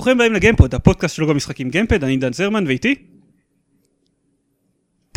[0.00, 2.94] ברוכים הבאים לגיימפוד, הפודקאסט של לוגו משחקים גיימפד, אני דן זרמן ואיתי?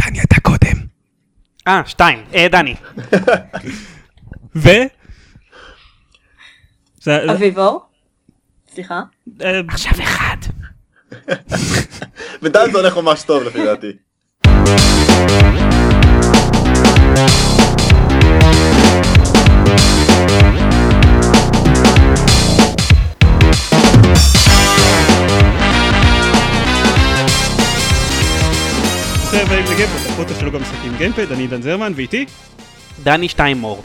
[0.02, 0.86] דני אתה קודם.
[1.67, 2.23] אה, שתיים.
[2.33, 2.75] אה, דני.
[4.55, 4.69] ו?
[7.01, 7.81] זה- אביבו?
[8.73, 9.01] סליחה?
[9.41, 10.38] אה, עכשיו אחד.
[12.42, 13.92] בינתיים זה הולך ממש טוב לפי דעתי.
[29.46, 32.26] ברוכים הבאים לגיימפוד, הפודקאסט של לוגו משחקים גיימפד, אני דן זרמן ואיתי?
[33.04, 33.84] דני שתיים מור.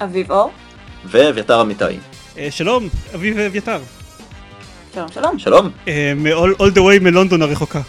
[0.00, 0.50] אביבו?
[1.04, 1.84] ואביתר אמיתי.
[2.38, 3.78] אה, שלום, אביב ואביתר.
[4.94, 5.38] שלום שלום.
[5.38, 5.68] שלום.
[5.88, 7.80] אה, מ-all all the way מלונדון הרחוקה.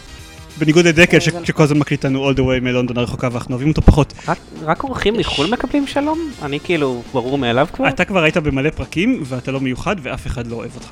[0.58, 3.54] בניגוד לדקל ש- אה, זה- שכל הזמן מקליט לנו all the way מלונדון הרחוקה ואנחנו
[3.54, 4.12] אוהבים אותו פחות.
[4.28, 6.30] רק- רק אורחים מחו"ל מקבלים שלום?
[6.42, 7.88] אני כאילו ברור מאליו כבר?
[7.88, 10.88] אתה כבר היית במלא פרקים ואתה לא מיוחד ואף אחד לא אוהב אותך.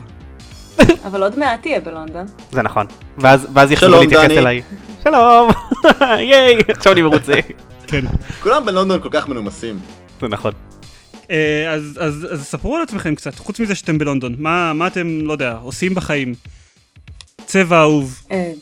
[1.07, 2.27] אבל עוד מעט תהיה בלונדון.
[2.53, 2.87] זה נכון.
[3.19, 3.47] ואז
[3.77, 4.31] שלום, להתייחס.
[4.31, 4.63] אליי.
[5.05, 5.51] שלום.
[6.31, 6.57] ייי.
[6.69, 7.33] עכשיו אני מרוצה.
[7.87, 8.05] כן.
[8.43, 9.81] כולם בלונדון כל כך מנומסים.
[10.21, 10.53] זה נכון.
[11.31, 15.21] אה, אז, אז, אז ספרו על עצמכם קצת, חוץ מזה שאתם בלונדון, מה, מה אתם,
[15.23, 16.35] לא יודע, עושים בחיים?
[17.47, 18.53] צבע אהוב, אה,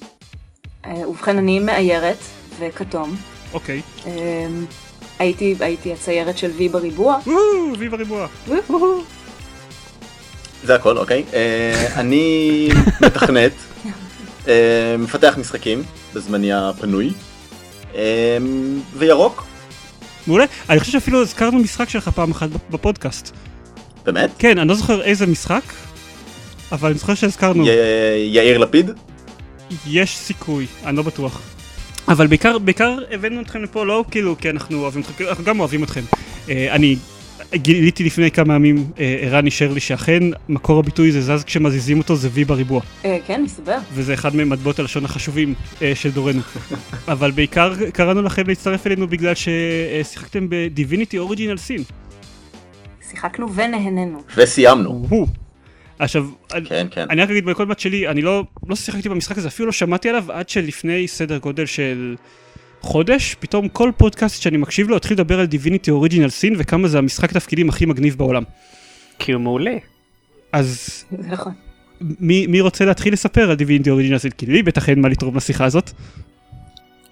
[0.87, 2.19] אה, ובכן אני מאיירת
[2.59, 3.17] וכתום.
[3.53, 3.83] אוקיי.
[5.19, 7.19] הייתי הייתי הציירת של וי בריבוע.
[7.27, 8.27] וואו, ויבה ריבוע.
[8.49, 9.03] וואו.
[10.65, 11.25] זה הכל, אוקיי.
[11.97, 12.69] אני
[13.01, 13.53] מתכנת,
[14.99, 15.83] מפתח משחקים
[16.15, 17.11] בזמני הפנוי,
[17.95, 18.37] אה,
[18.97, 19.45] וירוק,
[20.27, 20.45] מעולה.
[20.71, 23.31] אני חושב שאפילו הזכרנו משחק שלך פעם אחת בפודקאסט.
[24.05, 24.31] באמת.
[24.39, 25.63] כן, אני לא זוכר איזה משחק,
[26.73, 27.67] אבל אני זוכר שהזכרנו.
[27.67, 27.71] י-
[28.33, 28.91] יאיר לפיד.
[29.87, 31.41] יש סיכוי, אני לא בטוח.
[32.09, 35.85] אבל בעיקר, בעיקר הבאנו אתכם לפה לא כאילו כי אנחנו אוהבים אתכם, אנחנו גם אוהבים
[35.85, 36.01] אתכם.
[36.49, 36.97] אה, אני
[37.55, 42.17] גיליתי לפני כמה ימים, אה, ערן אישר לי שאכן מקור הביטוי זה זז כשמזיזים אותו
[42.17, 42.81] זה וי בריבוע.
[43.05, 43.79] אה, כן, מסתבר.
[43.93, 46.41] וזה אחד ממטבעות הלשון החשובים אה, של דורנו.
[47.09, 51.83] אבל בעיקר קראנו לכם להצטרף אלינו בגלל ששיחקתם בדיביניטי אוריג'ינל סין.
[53.11, 54.23] שיחקנו ונהנינו.
[54.37, 55.07] וסיימנו.
[55.09, 55.27] הוא.
[55.99, 56.27] עכשיו,
[56.69, 57.07] כן, כן.
[57.11, 60.09] אני רק אגיד בכל בת שלי, אני לא, לא שיחקתי במשחק הזה, אפילו לא שמעתי
[60.09, 62.17] עליו עד שלפני סדר גודל של
[62.87, 66.99] חודש, פתאום כל פודקאסט שאני מקשיב לו התחיל לדבר על דיביניטי אוריג'ינל סין וכמה זה
[66.99, 68.43] המשחק תפקידים הכי מגניב בעולם.
[69.19, 69.77] כי הוא מעולה.
[70.53, 71.53] אז זה נכון.
[72.01, 74.31] מי, מי רוצה להתחיל לספר על דיביניטי אוריג'ינל סין?
[74.31, 75.91] כי לי בטח אין מה לתרום לשיחה הזאת.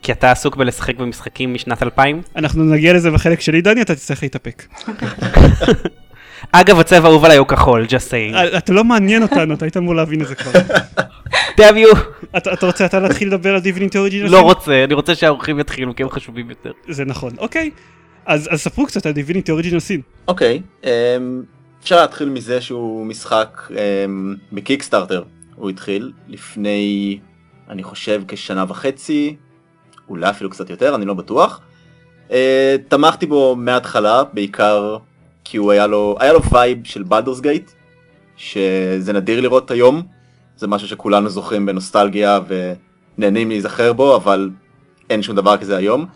[0.03, 2.23] כי אתה עסוק בלשחק במשחקים משנת 2000.
[2.37, 4.67] אנחנו נגיע לזה בחלק שלי, דני, אתה תצטרך להתאפק.
[6.53, 8.37] אגב הצבע האהוב עליי הוא כחול, just saying.
[8.37, 10.53] אה, אתה לא מעניין אותנו, אתה היית אמור להבין את זה כבר.
[11.59, 11.99] damn you.
[12.37, 15.97] אתה, אתה רוצה אתה להתחיל לדבר על דיביניטי אוריג'ינל לא רוצה, אני רוצה שהאורחים יתחילו
[15.97, 16.73] כי הם חשובים יותר.
[16.89, 17.71] זה נכון, אוקיי.
[18.27, 20.01] אז, אז ספרו קצת על דיביניטי אוריג'ינל סין.
[20.29, 20.91] אוקיי, אמ,
[21.83, 25.23] אפשר להתחיל מזה שהוא משחק אמ, בקיקסטארטר.
[25.55, 27.19] הוא התחיל לפני,
[27.69, 29.37] אני חושב, כשנה וחצי,
[30.09, 31.61] אולי אפילו קצת יותר, אני לא בטוח.
[32.31, 34.97] אה, תמכתי בו מההתחלה, בעיקר
[35.45, 37.71] כי הוא היה לו, היה לו vibe של בלדורס גייט,
[38.37, 40.03] שזה נדיר לראות היום.
[40.57, 42.41] זה משהו שכולנו זוכרים בנוסטלגיה
[43.19, 44.51] ונהנים להיזכר בו, אבל
[45.11, 46.07] אין שום דבר כזה היום.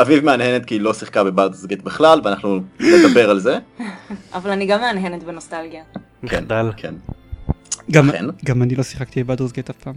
[0.00, 3.58] אביב מהנהנת כי היא לא שיחקה בבלדורס גייט בכלל, ואנחנו נדבר על זה.
[4.34, 5.82] אבל אני גם מהנהנת בנוסטלגיה.
[6.22, 6.70] מחדל.
[6.76, 6.94] כן.
[7.90, 8.24] גם, אכן.
[8.44, 9.94] גם אני לא שיחקתי בבלדורס גייט אף פעם.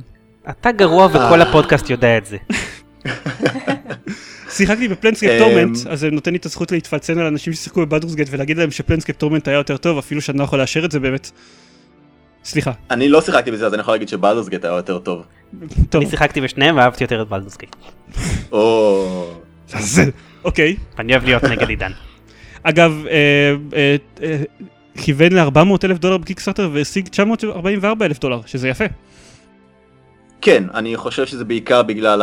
[0.49, 2.37] אתה גרוע וכל הפודקאסט יודע את זה.
[4.57, 8.15] שיחקתי בפלנסקייפ אמ, טורמנט, אז זה נותן לי את הזכות להתפלצן על אנשים ששיחקו בבלדורס
[8.15, 10.99] גייט ולהגיד להם שפלנסקייפ טורמנט היה יותר טוב, אפילו שאני לא יכול לאשר את זה
[10.99, 11.31] באמת.
[12.43, 15.23] סליחה, אני לא שיחקתי בזה אז אני יכול להגיד שבלדורס גייט היה יותר טוב.
[15.95, 17.75] אני שיחקתי בשניהם ואהבתי יותר את בלדוס גייט.
[18.51, 19.33] או...
[19.73, 20.09] לעזאזל.
[20.43, 20.75] אוקיי.
[20.99, 21.91] אני אוהב להיות נגד עידן.
[22.63, 24.43] אגב, אה, אה, אה,
[24.97, 28.85] כיוון ל-400 אלף דולר בקיקסטארטר והשיג 944 אלף דולר, שזה יפה.
[30.41, 32.21] כן, אני חושב שזה בעיקר בגלל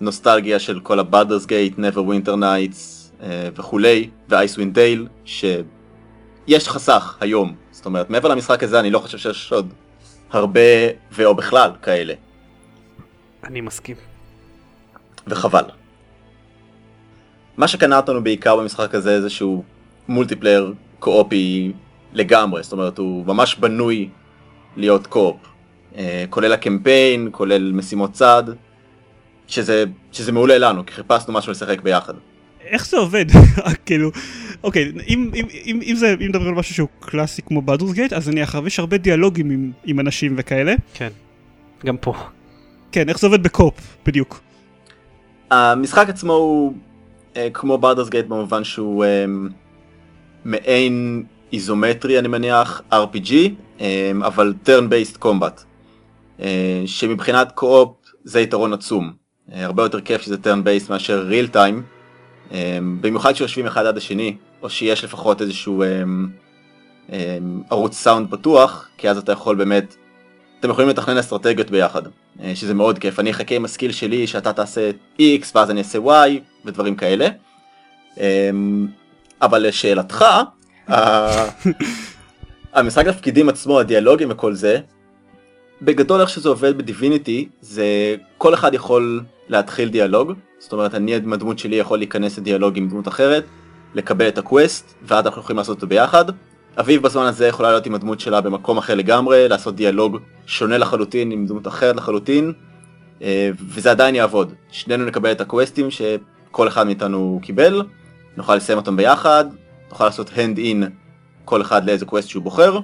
[0.00, 7.54] הנוסטלגיה של כל הבלדורס גייט, never winter nights אה, וכולי, ו-icewind dale, שיש חסך היום.
[7.70, 9.72] זאת אומרת, מעבר למשחק הזה אני לא חושב שיש עוד
[10.30, 10.60] הרבה,
[11.12, 12.14] ואו בכלל, כאלה.
[13.44, 13.96] אני מסכים.
[15.26, 15.64] וחבל.
[17.56, 19.64] מה שקנה אותנו בעיקר במשחק הזה זה שהוא
[20.08, 21.72] multiplayer co-op י
[22.12, 24.08] לגמרי, זאת אומרת הוא ממש בנוי
[24.76, 25.36] להיות co-op,
[25.96, 28.42] אה, כולל הקמפיין, כולל משימות צד,
[29.48, 32.14] שזה, שזה מעולה לנו, כי חיפשנו משהו לשחק ביחד.
[32.60, 33.24] איך זה עובד?
[33.86, 34.10] כאילו,
[34.64, 38.12] אוקיי, אם, אם, אם, אם זה, אם מדברים על משהו שהוא קלאסי כמו בלדורס גייט,
[38.12, 40.74] אז אני זוכר יש הרבה דיאלוגים עם, עם אנשים וכאלה.
[40.94, 41.08] כן.
[41.84, 42.14] גם פה.
[42.92, 44.40] כן, איך זה עובד בקופ, בדיוק.
[45.50, 46.74] המשחק עצמו הוא
[47.36, 49.24] אה, כמו ברדרס גייט במובן שהוא אה,
[50.44, 53.32] מעין איזומטרי אני מניח, RPG,
[53.80, 55.60] אה, אבל turn based combat,
[56.40, 59.12] אה, שמבחינת קו-אופ זה יתרון עצום,
[59.52, 61.80] הרבה יותר כיף שזה turn based מאשר real time,
[62.52, 66.02] אה, במיוחד כשיושבים אחד עד השני, או שיש לפחות איזשהו אה,
[67.12, 67.38] אה,
[67.70, 69.96] ערוץ סאונד פתוח, כי אז אתה יכול באמת,
[70.60, 72.02] אתם יכולים לתכנן אסטרטגיות ביחד,
[72.42, 75.98] אה, שזה מאוד כיף, אני אחכה עם הסקיל שלי שאתה תעשה X ואז אני אעשה
[75.98, 76.30] Y
[76.64, 77.28] ודברים כאלה.
[79.42, 80.24] אבל לשאלתך,
[82.74, 84.78] המשחק תפקידים עצמו, הדיאלוגים וכל זה,
[85.82, 91.32] בגדול איך שזה עובד בדיביניטי, זה כל אחד יכול להתחיל דיאלוג, זאת אומרת אני עם
[91.32, 93.44] הדמות שלי יכול להיכנס לדיאלוג עם דמות אחרת,
[93.94, 96.24] לקבל את ה quest, ואז אנחנו יכולים לעשות אותו ביחד.
[96.80, 101.30] אביב בזמן הזה יכולה להיות עם הדמות שלה במקום אחר לגמרי, לעשות דיאלוג שונה לחלוטין
[101.30, 102.52] עם דמות אחרת לחלוטין,
[103.22, 104.52] אה, וזה עדיין יעבוד.
[104.70, 107.82] שנינו נקבל את הקווסטים שכל אחד מאיתנו קיבל,
[108.36, 109.44] נוכל לסיים אותם ביחד,
[109.90, 110.86] נוכל לעשות hand in
[111.44, 112.78] כל אחד לאיזה quest שהוא בוחר,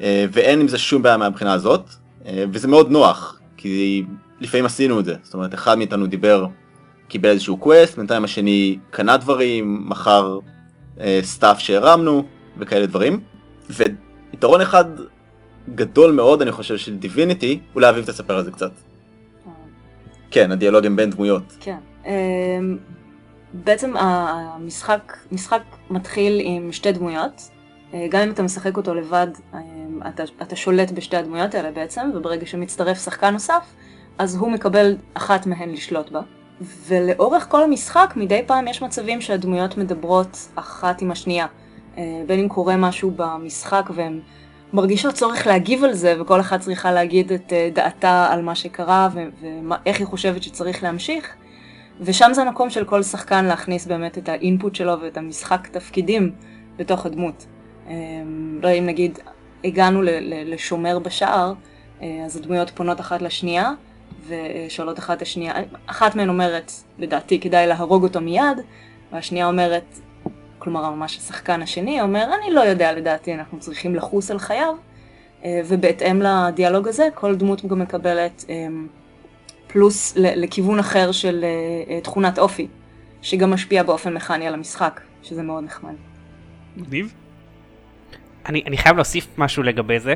[0.00, 1.90] ואין עם זה שום בעיה מהבחינה הזאת,
[2.26, 4.04] אה, וזה מאוד נוח, כי
[4.40, 6.46] לפעמים עשינו את זה, זאת אומרת אחד מאיתנו דיבר,
[7.08, 10.38] קיבל איזשהו quest, בינתיים השני קנה דברים, מכר
[11.00, 12.24] אה, stuff שהרמנו
[12.58, 13.20] וכאלה דברים,
[13.70, 14.84] ויתרון אחד
[15.74, 18.70] גדול מאוד אני חושב של דיביניטי, אולי אביב תספר על זה קצת.
[20.30, 21.56] כן, הדיאלוגים בין דמויות.
[21.60, 21.78] כן.
[23.54, 27.50] בעצם המשחק משחק מתחיל עם שתי דמויות.
[27.94, 32.10] אה, גם אם אתה משחק אותו לבד, אמ, אתה, אתה שולט בשתי הדמויות האלה בעצם,
[32.14, 33.74] וברגע שמצטרף שחקן נוסף,
[34.18, 36.20] אז הוא מקבל אחת מהן לשלוט בה.
[36.86, 41.46] ולאורך כל המשחק, מדי פעם יש מצבים שהדמויות מדברות אחת עם השנייה.
[41.98, 44.20] אה, בין אם קורה משהו במשחק והן
[44.72, 49.08] מרגישות צורך להגיב על זה, וכל אחת צריכה להגיד את אה, דעתה על מה שקרה
[49.14, 51.34] ואיך היא חושבת שצריך להמשיך.
[52.00, 56.32] ושם זה המקום של כל שחקן להכניס באמת את האינפוט שלו ואת המשחק תפקידים
[56.76, 57.46] בתוך הדמות.
[57.90, 57.94] אה,
[58.62, 59.18] לא אם נגיד
[59.64, 60.00] הגענו
[60.44, 61.52] לשומר בשער,
[62.02, 63.72] אה, אז הדמויות פונות אחת לשנייה
[64.28, 65.54] ושואלות אחת את השנייה,
[65.86, 68.58] אחת מהן אומרת, לדעתי כדאי להרוג אותו מיד,
[69.12, 69.98] והשנייה אומרת,
[70.58, 74.74] כלומר ממש השחקן השני אומר, אני לא יודע לדעתי, אנחנו צריכים לחוס על חייו,
[75.44, 78.66] אה, ובהתאם לדיאלוג הזה, כל דמות גם מקבלת אה,
[79.66, 81.44] פלוס לכיוון אחר של
[82.02, 82.68] תכונת אופי,
[83.22, 85.94] שגם משפיע באופן מכני על המשחק, שזה מאוד נחמד.
[86.76, 87.14] מגניב?
[88.46, 90.14] אני, אני חייב להוסיף משהו לגבי זה,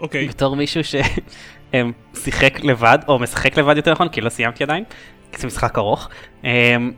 [0.00, 0.28] אוקיי.
[0.28, 4.84] בתור מישהו ששיחק לבד, או משחק לבד יותר נכון, כי לא סיימתי עדיין,
[5.32, 6.08] כי זה משחק ארוך.
[6.44, 6.92] אמ,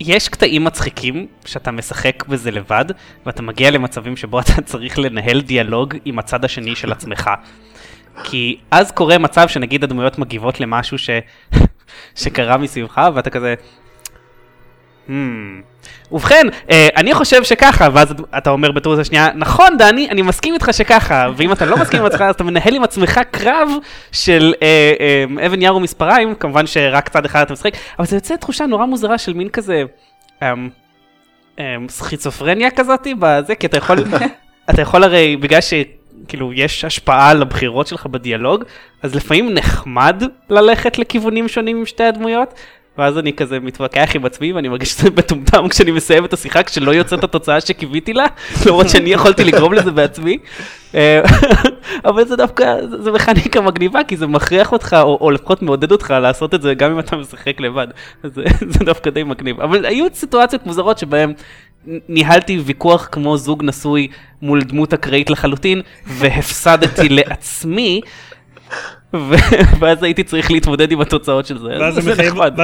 [0.00, 2.84] יש קטעים מצחיקים שאתה משחק בזה לבד,
[3.26, 7.30] ואתה מגיע למצבים שבו אתה צריך לנהל דיאלוג עם הצד השני של עצמך.
[8.24, 11.10] כי אז קורה מצב שנגיד הדמויות מגיבות למשהו ש...
[12.22, 13.54] שקרה מסביבך, ואתה כזה...
[15.08, 15.12] Hmm.
[16.12, 20.68] ובכן, אה, אני חושב שככה, ואז אתה אומר בטור השנייה, נכון דני, אני מסכים איתך
[20.72, 23.68] שככה, ואם אתה לא מסכים עם עצמך, אז אתה מנהל עם עצמך קרב
[24.12, 28.36] של אה, אה, אבן יער ומספריים, כמובן שרק צד אחד אתה משחק, אבל זה יוצא
[28.36, 29.82] תחושה נורא מוזרה של מין כזה,
[30.42, 30.52] אה,
[31.58, 33.98] אה, סכיצופרניה כזאתי בזה, כי אתה יכול,
[34.70, 35.74] אתה יכול הרי, בגלל ש...
[36.28, 38.64] כאילו יש השפעה על הבחירות שלך בדיאלוג,
[39.02, 42.54] אז לפעמים נחמד ללכת לכיוונים שונים עם שתי הדמויות,
[42.98, 46.90] ואז אני כזה מתווכח עם עצמי ואני מרגיש שזה מטומטם כשאני מסיים את השיחה כשלא
[46.90, 48.26] יוצאת התוצאה שקיוויתי לה,
[48.66, 50.38] למרות שאני יכולתי לגרום לזה בעצמי.
[50.94, 51.20] אה,
[52.08, 56.10] אבל זה דווקא, זה- מכניקה מגניבה כי זה מכריח אותך, או, או לפחות מעודד אותך
[56.22, 57.86] לעשות את זה גם אם אתה משחק לבד.
[58.24, 58.42] זה,
[58.72, 59.60] זה דווקא די מגניב.
[59.60, 61.32] אבל היו סיטואציות מוזרות שבהן
[62.08, 64.08] ניהלתי ויכוח כמו זוג נשוי
[64.42, 68.00] מול דמות אקראית לחלוטין, והפסדתי לעצמי.
[69.80, 71.94] ואז הייתי צריך להתמודד עם התוצאות של זה, ואז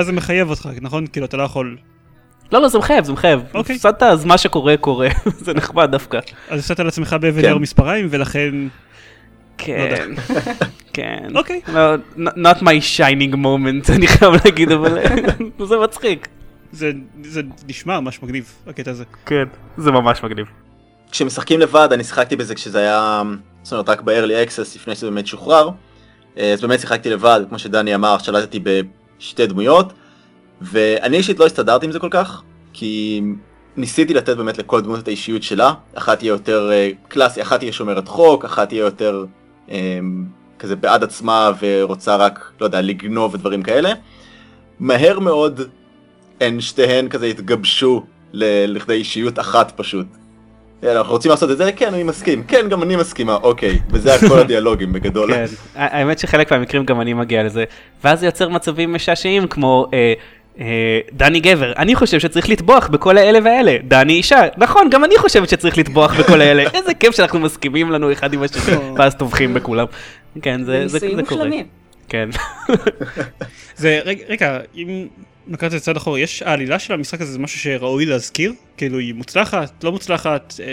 [0.06, 1.06] זה מחייב- אותך, נכון?
[1.06, 1.76] כאילו אתה לא יכול...
[2.52, 3.40] לא, לא, זה מחייב, זה מחייב.
[3.54, 3.76] אוקיי.
[3.76, 5.08] הפסדת, אז מה שקורה, קורה.
[5.44, 6.18] זה נחמד דווקא.
[6.48, 7.54] אז הפסדת על עצמך באבן כן.
[7.54, 8.54] מספריים, ולכן...
[9.58, 10.10] כן.
[10.92, 11.28] כן.
[11.34, 11.60] אוקיי.
[11.72, 14.98] לא, n- not my shining moment, אני חייב להגיד, אבל
[15.64, 16.28] זה מצחיק.
[16.72, 16.92] זה
[17.24, 19.04] זה נשמע ממש מגניב, הקטע הזה.
[19.26, 19.44] כן,
[19.76, 20.46] זה ממש מגניב.
[21.10, 23.22] כשמשחקים לבד, אני שיחקתי בזה כשזה היה,
[23.62, 25.70] זאת אומרת רק ב-early access לפני שזה באמת שוחרר,
[26.36, 28.60] אז באמת שיחקתי לבד, כמו שדני אמר, שלטתי
[29.18, 29.92] בשתי דמויות,
[30.60, 33.22] ואני אישית לא הסתדרתי עם זה כל כך, כי
[33.76, 37.72] ניסיתי לתת באמת לכל דמות את האישיות שלה, אחת תהיה יותר אה, קלאסי, אחת תהיה
[37.72, 39.24] שומרת חוק, אחת תהיה יותר
[39.70, 39.98] אה,
[40.58, 43.92] כזה בעד עצמה ורוצה רק, לא יודע, לגנוב ודברים כאלה.
[44.80, 45.60] מהר מאוד
[46.40, 50.06] הן שתיהן כזה התגבשו לכדי אישיות אחת פשוט.
[50.82, 51.72] יאללה, אנחנו רוצים לעשות את זה?
[51.72, 52.42] כן, אני מסכים.
[52.42, 53.78] כן, גם אני מסכימה, אוקיי.
[53.90, 55.34] וזה הכל הדיאלוגים בגדול.
[55.34, 55.44] כן,
[55.74, 57.64] האמת שחלק מהמקרים גם אני מגיע לזה,
[58.04, 60.12] ואז זה יוצר מצבים משעשעים כמו אה,
[60.60, 63.76] אה, דני גבר, אני חושב שצריך לטבוח בכל האלה והאלה.
[63.88, 66.62] דני אישה, נכון, גם אני חושבת שצריך לטבוח בכל האלה.
[66.74, 69.86] איזה כיף שאנחנו מסכימים לנו אחד עם השני, ואז טובחים בכולם.
[70.42, 71.44] כן, זה, זה, ניסויים זה קורה.
[71.44, 71.66] מושלמים.
[72.08, 72.28] כן.
[73.76, 75.06] זה, רגע, רגע, אם
[75.50, 78.52] לקחת את זה צעד אחורה, יש העלילה של המשחק הזה, זה משהו שראוי להזכיר?
[78.76, 80.72] כאילו, היא מוצלחת, לא מוצלחת, אה,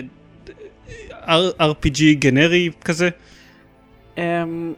[1.28, 3.10] R- RPG גנרי כזה?
[4.18, 4.74] אמ,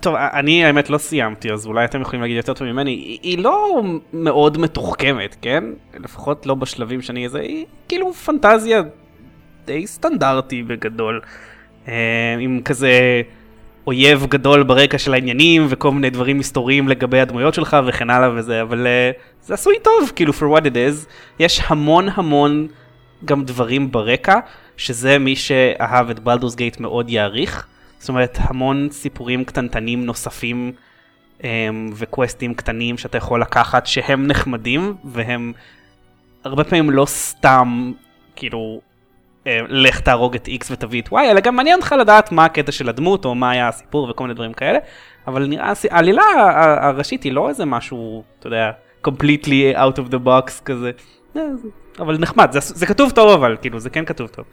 [0.00, 2.90] טוב, אני האמת לא סיימתי, אז אולי אתם יכולים להגיד יותר טוב ממני.
[2.90, 5.64] היא, היא לא מאוד מתוחכמת, כן?
[5.94, 8.82] לפחות לא בשלבים שאני איזה, היא כאילו פנטזיה
[9.64, 11.20] די סטנדרטי בגדול.
[11.88, 11.92] אמ,
[12.40, 13.22] עם כזה
[13.86, 18.62] אויב גדול ברקע של העניינים וכל מיני דברים מסתוריים לגבי הדמויות שלך וכן הלאה וזה,
[18.62, 19.10] אבל אה,
[19.42, 21.08] זה עשוי טוב, כאילו for what it is.
[21.38, 22.68] יש המון המון
[23.24, 24.38] גם דברים ברקע,
[24.76, 27.66] שזה מי שאהב את בלדורס גייט מאוד יעריך.
[27.98, 30.72] זאת אומרת, המון סיפורים קטנטנים נוספים
[31.38, 31.44] um,
[31.94, 35.52] וקווסטים קטנים שאתה יכול לקחת שהם נחמדים והם
[36.44, 37.92] הרבה פעמים לא סתם
[38.36, 38.80] כאילו
[39.68, 42.88] לך תהרוג את X ותביא את Y, אלא גם מעניין אותך לדעת מה הקטע של
[42.88, 44.78] הדמות או מה היה הסיפור וכל מיני דברים כאלה,
[45.26, 46.22] אבל נראה, העלילה
[46.80, 48.70] הראשית היא לא איזה משהו, אתה יודע,
[49.06, 50.90] completely out of the box כזה,
[51.36, 51.42] אה,
[51.98, 54.44] אבל נחמד, זה, זה כתוב טוב אבל, כאילו זה כן כתוב טוב.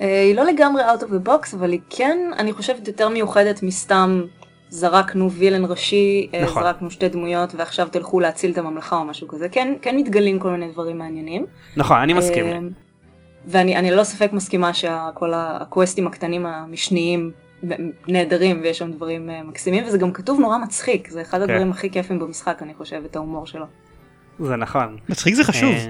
[0.00, 3.62] אה, היא לא לגמרי out of the box, אבל היא כן, אני חושבת, יותר מיוחדת
[3.62, 4.22] מסתם
[4.68, 6.62] זרקנו וילן ראשי, אה, נכון.
[6.62, 9.48] זרקנו שתי דמויות ועכשיו תלכו להציל את הממלכה או משהו כזה.
[9.48, 11.46] כן, כן מתגלים כל מיני דברים מעניינים.
[11.76, 12.70] נכון, אני מסכים.
[13.46, 17.32] ואני אני ללא ספק מסכימה שכל הקווסטים הקטנים המשניים
[18.08, 21.90] נהדרים ויש שם דברים אה, מקסימים וזה גם כתוב נורא מצחיק, זה אחד הדברים הכי
[21.90, 23.66] כיפים במשחק אני חושבת, ההומור שלו.
[24.40, 24.96] זה נכון.
[25.08, 25.74] מצחיק זה חשוב.
[25.74, 25.88] אה,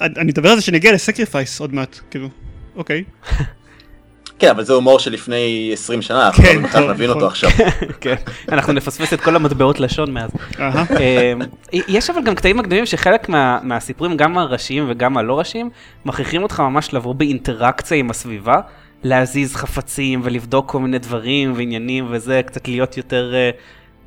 [0.00, 2.28] אני אני מדבר על זה שנגיע לסקריפייס עוד מעט, כאילו,
[2.76, 3.04] אוקיי.
[4.38, 7.22] כן, אבל זה הומור של לפני 20 שנה, אנחנו כן, לא טוב, להבין נכון.
[7.22, 7.50] אותו עכשיו.
[8.00, 8.14] כן,
[8.52, 10.30] אנחנו נפספס את כל המטבעות לשון מאז.
[10.60, 10.84] אהה.
[11.00, 11.38] אמ,
[11.72, 15.70] יש אבל גם קטעים מקדימים שחלק מה, מהסיפורים, גם הראשיים וגם הלא ראשיים,
[16.04, 18.60] מכריחים אותך ממש לבוא באינטראקציה עם הסביבה,
[19.02, 23.50] להזיז חפצים ולבדוק כל מיני דברים ועניינים וזה, קצת להיות יותר, אה,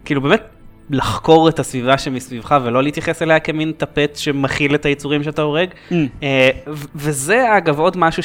[0.05, 0.43] כאילו באמת
[0.89, 5.69] לחקור את הסביבה שמסביבך ולא להתייחס אליה כמין טפט שמכיל את היצורים שאתה הורג.
[5.69, 5.93] Mm.
[6.23, 6.49] אה,
[6.95, 8.23] וזה אגב עוד משהו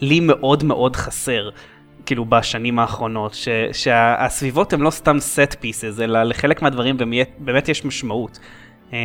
[0.00, 1.50] שלי מאוד מאוד חסר.
[2.06, 7.68] כאילו בשנים האחרונות, ש, שהסביבות הן לא סתם set pieces, אלא לחלק מהדברים באמת, באמת
[7.68, 8.38] יש משמעות.
[8.92, 8.98] אה,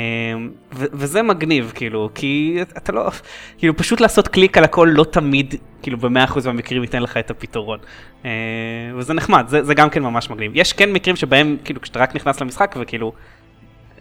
[0.73, 3.09] ו, וזה מגניב, כאילו, כי אתה לא,
[3.57, 7.31] כאילו פשוט לעשות קליק על הכל לא תמיד, כאילו במאה אחוז מהמקרים ייתן לך את
[7.31, 7.79] הפתרון.
[8.25, 8.31] אה,
[8.95, 10.51] וזה נחמד, זה, זה גם כן ממש מגניב.
[10.55, 13.13] יש כן מקרים שבהם, כאילו, כשאתה רק נכנס למשחק וכאילו,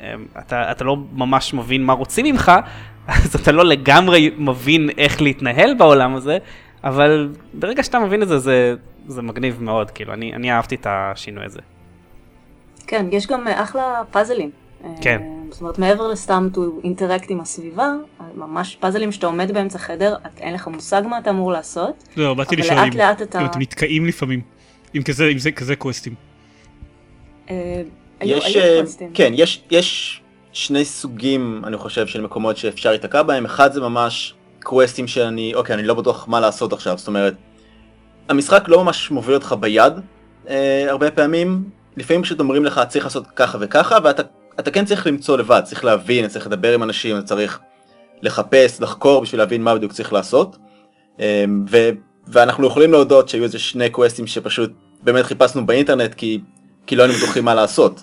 [0.01, 2.53] אה, אתה, אתה לא ממש מבין מה רוצים ממך,
[3.07, 6.39] אז אתה לא לגמרי מבין איך להתנהל בעולם הזה,
[6.85, 8.75] אבל ברגע שאתה מבין את זה, זה,
[9.07, 11.59] זה מגניב מאוד, כאילו, אני, אני אהבתי את השינוי הזה.
[12.87, 14.51] כן, יש גם אה, אחלה פאזלים.
[15.01, 15.21] כן.
[15.23, 19.79] אה, זאת אומרת, מעבר לסתם to interact עם הסביבה, אה, ממש פאזלים שאתה עומד באמצע
[19.79, 23.41] חדר, את- אין לך מושג מה אתה אמור לעשות, לא, באתי לשאול אם לאט אתה...
[23.41, 24.41] אם אתם נתקעים לפעמים.
[24.95, 26.15] עם כזה, עם זה כזה קווסטים.
[27.51, 27.83] אה,
[28.21, 29.11] יש, היו קווסטים.
[29.15, 30.21] כן, יש, יש
[30.53, 33.45] שני סוגים, אני חושב, של מקומות שאפשר להיתקע בהם.
[33.45, 36.99] אחד זה ממש קווסטים שאני, אוקיי, אני לא בטוח מה לעשות עכשיו.
[36.99, 37.35] זאת אומרת,
[38.29, 39.93] המשחק לא ממש מוביל אותך ביד
[40.49, 41.71] אה, הרבה פעמים.
[41.97, 44.23] לפעמים פשוט אומרים לך, צריך לעשות ככה וככה, ואתה
[44.61, 47.61] אתה כן צריך למצוא לבד, צריך להבין, צריך לדבר עם אנשים, צריך
[48.23, 50.57] לחפש, לחקור בשביל להבין מה בדיוק צריך לעשות.
[51.21, 51.91] אה, ו,
[52.27, 56.41] ואנחנו יכולים להודות שהיו איזה שני קווסטים שפשוט באמת חיפשנו באינטרנט כי,
[56.87, 58.03] כי לא היינו בטוחים מה לעשות.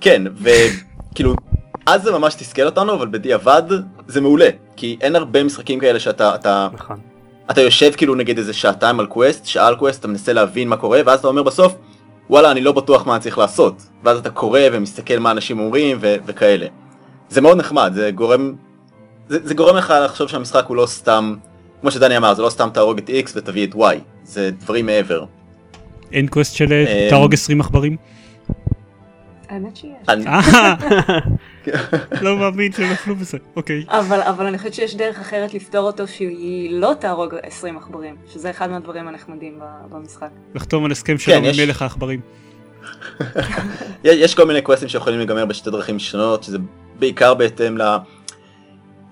[0.00, 1.34] כן, וכאילו,
[1.86, 3.62] אז זה ממש תסכל אותנו, אבל בדיעבד
[4.08, 4.48] זה מעולה.
[4.76, 7.00] כי אין הרבה משחקים כאלה שאתה אתה, נכון.
[7.50, 10.76] אתה יושב כאילו נגיד איזה שעתיים על quest, שעה על quest, אתה מנסה להבין מה
[10.76, 11.74] קורה, ואז אתה אומר בסוף,
[12.30, 13.82] וואלה, אני לא בטוח מה אני צריך לעשות.
[14.04, 16.66] ואז אתה קורא ומסתכל מה אנשים אומרים ו- וכאלה.
[17.28, 18.52] זה מאוד נחמד, זה גורם,
[19.28, 21.34] זה, זה גורם לך לחשוב שהמשחק הוא לא סתם,
[21.80, 23.78] כמו שדני אמר, זה לא סתם תהרוג את X ותביא את Y,
[24.24, 25.24] זה דברים מעבר.
[26.12, 27.96] אין quest של אה, תהרוג 20 עכברים?
[29.52, 30.08] האמת שיש.
[30.08, 30.74] אה,
[32.22, 33.84] לא מאמין שהם נפלו בזה, אוקיי.
[33.88, 38.70] אבל, אני חושבת שיש דרך אחרת לפתור אותו שהיא לא תהרוג 20 עכברים, שזה אחד
[38.70, 40.28] מהדברים הנחמדים במשחק.
[40.54, 41.50] לחתום על הסכם שלום עם.
[41.56, 42.20] מלך העכברים.
[44.04, 46.58] יש יש כל מיני quest ים שיכולים להיגמר בשתי דרכים שונות, שזה
[46.98, 47.96] בעיקר בהתאם ל...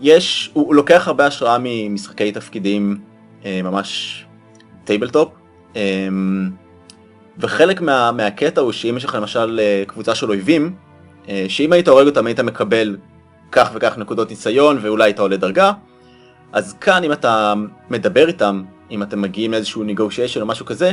[0.00, 3.00] יש, הוא, הוא לוקח הרבה השראה ממשחקי תפקידים
[3.44, 4.24] אה, ממש
[4.84, 5.32] tabletop,
[5.76, 6.08] אה,
[7.38, 10.74] וחלק מה, מהקטע הוא שאם יש לך למשל אה, קבוצה של אויבים,
[11.28, 12.96] אה, שאם היית הורג אותם היית מקבל
[13.52, 15.72] כך וכך נקודות ניסיון ואולי היית עולה דרגה,
[16.52, 17.54] אז כאן אם אתה
[17.90, 20.92] מדבר איתם, אם אתם מגיעים לאיזשהו negotiation או משהו כזה,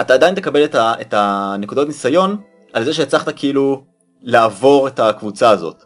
[0.00, 2.36] אתה עדיין תקבל את, ה, את הנקודות ניסיון
[2.72, 3.84] על זה שהצלחת כאילו
[4.22, 5.84] לעבור את הקבוצה הזאת.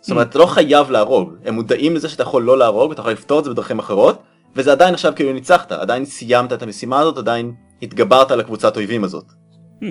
[0.00, 3.12] זאת אומרת, אתה לא חייב להרוג, הם מודעים לזה שאתה יכול לא להרוג, אתה יכול
[3.12, 4.22] לפתור את זה בדרכים אחרות,
[4.56, 9.04] וזה עדיין עכשיו כאילו ניצחת, עדיין סיימת את המשימה הזאת, עדיין התגברת על הקבוצת אויבים
[9.04, 9.24] הזאת.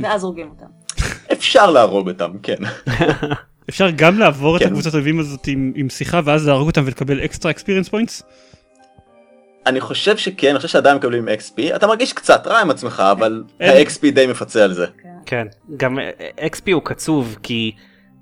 [0.04, 0.66] ואז הורגים אותם.
[1.32, 2.56] אפשר להרוג אותם, כן.
[3.70, 4.68] אפשר גם לעבור את כן.
[4.68, 8.24] הקבוצת האויבים הזאת עם, עם שיחה ואז להרוג אותם ולקבל extra experience points?
[9.66, 13.44] אני חושב שכן, אני חושב שעדיין מקבלים XP, אתה מרגיש קצת רע עם עצמך, אבל
[13.60, 14.86] ה-XP די מפצה על זה.
[15.26, 16.10] כן, גם אה,
[16.48, 17.72] XP הוא קצוב כי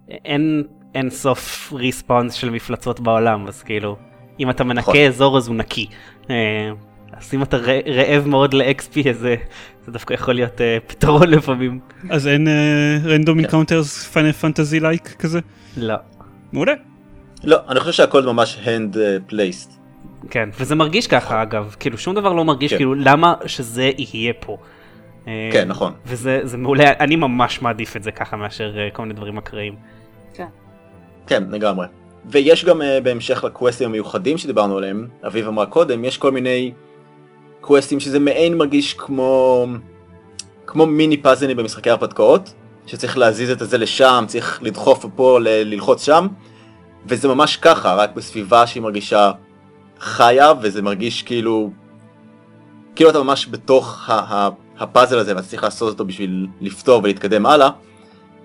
[0.09, 0.63] אין
[0.95, 3.97] אין סוף respawns של מפלצות בעולם, אז כאילו,
[4.39, 4.93] אם אתה נכון.
[4.93, 5.87] מנקה אזור אז הוא נקי.
[7.13, 9.35] אה, אז אם אתה רעב מאוד ל-XP אז זה
[9.85, 11.79] זה דווקא יכול להיות אה, פתרון לפעמים.
[12.09, 12.47] אז אין
[13.05, 15.39] random encounters Final Fantasy like כזה?
[15.77, 15.95] לא.
[16.53, 16.73] מעולה.
[17.43, 19.71] לא, אני חושב שהכל ממש hand uh, placed.
[20.29, 22.77] כן, וזה מרגיש ככה אגב, כאילו שום דבר לא מרגיש כן.
[22.77, 24.57] כאילו למה שזה יהיה פה.
[25.27, 25.93] אה, כן, נכון.
[26.05, 29.75] וזה זה מעולה, אני ממש מעדיף את זה ככה מאשר אה, כל מיני דברים אקראיים.
[30.33, 30.47] כן.
[31.27, 31.87] כן, לגמרי.
[32.25, 36.71] ויש גם uh, בהמשך לקווסטים המיוחדים שדיברנו עליהם, אביב אמרה קודם, יש כל מיני
[37.63, 39.65] קווסטים שזה מעין מרגיש כמו
[40.67, 42.53] כמו מיני פאזלים במשחקי הרפתקאות,
[42.87, 46.27] שצריך להזיז את זה לשם, צריך לדחוף פה, ל- ללחוץ שם,
[47.05, 49.31] וזה ממש ככה, רק בסביבה שהיא מרגישה
[49.99, 51.71] חיה, וזה מרגיש כאילו,
[52.95, 57.45] כאילו אתה ממש בתוך ה- ה- הפאזל הזה, ואתה צריך לעשות אותו בשביל לפתור ולהתקדם
[57.45, 57.69] הלאה.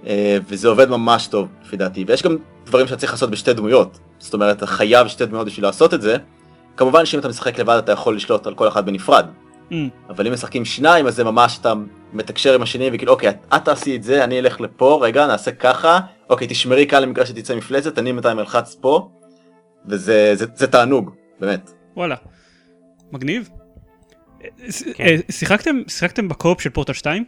[0.06, 3.98] אה, וזה עובד ממש טוב לפי דעתי ויש גם דברים שאתה צריך לעשות בשתי דמויות
[4.18, 6.16] זאת אומרת אתה חייב שתי דמויות בשביל לעשות את זה
[6.78, 9.26] כמובן שאם אתה משחק לבד אתה יכול לשלוט על כל אחד בנפרד
[9.70, 9.74] Mm.
[10.08, 11.72] אבל אם משחקים שניים אז זה ממש אתה
[12.12, 15.52] מתקשר עם השני וכאילו אוקיי את- את תעשי את זה אני אלך לפה רגע נעשה
[15.52, 19.08] ככה אוקיי תשמרי כאן למקרה שתצא מפלצת אני בינתיים אלחץ פה
[19.86, 22.14] וזה זה, זה תענוג באמת וואלה.
[23.12, 23.48] מגניב.
[24.94, 25.04] כן.
[25.04, 27.24] אה, שיחקתם שיחקתם בקו-אופ של פורטל 2?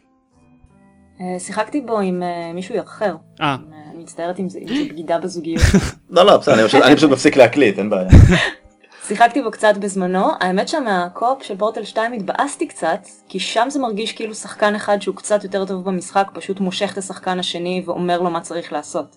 [1.20, 3.14] אה, שיחקתי בו עם אה, מישהו אחר.
[3.40, 3.56] אה,
[3.94, 4.58] אני מצטערת אם זה
[4.90, 5.62] בגידה בזוגיות.
[6.10, 8.08] לא לא בסדר אני פשוט מפסיק להקליט אין בעיה
[9.10, 14.12] שיחקתי בו קצת בזמנו, האמת שמהקופ של פורטל 2 התבאסתי קצת, כי שם זה מרגיש
[14.12, 18.30] כאילו שחקן אחד שהוא קצת יותר טוב במשחק, פשוט מושך את השחקן השני ואומר לו
[18.30, 19.16] מה צריך לעשות.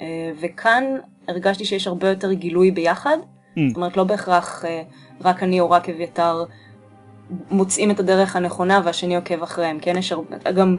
[0.00, 0.06] אה,
[0.40, 0.84] וכאן
[1.28, 3.16] הרגשתי שיש הרבה יותר גילוי ביחד,
[3.56, 3.60] Mm.
[3.68, 4.82] זאת אומרת לא בהכרח אה,
[5.20, 6.44] רק אני או רק אביתר
[7.50, 10.76] מוצאים את הדרך הנכונה והשני עוקב אחריהם, כן יש הרבה, גם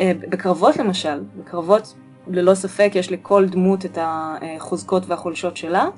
[0.00, 1.94] אה, בקרבות למשל, בקרבות
[2.26, 5.88] ללא ספק יש לכל דמות את החוזקות והחולשות שלה,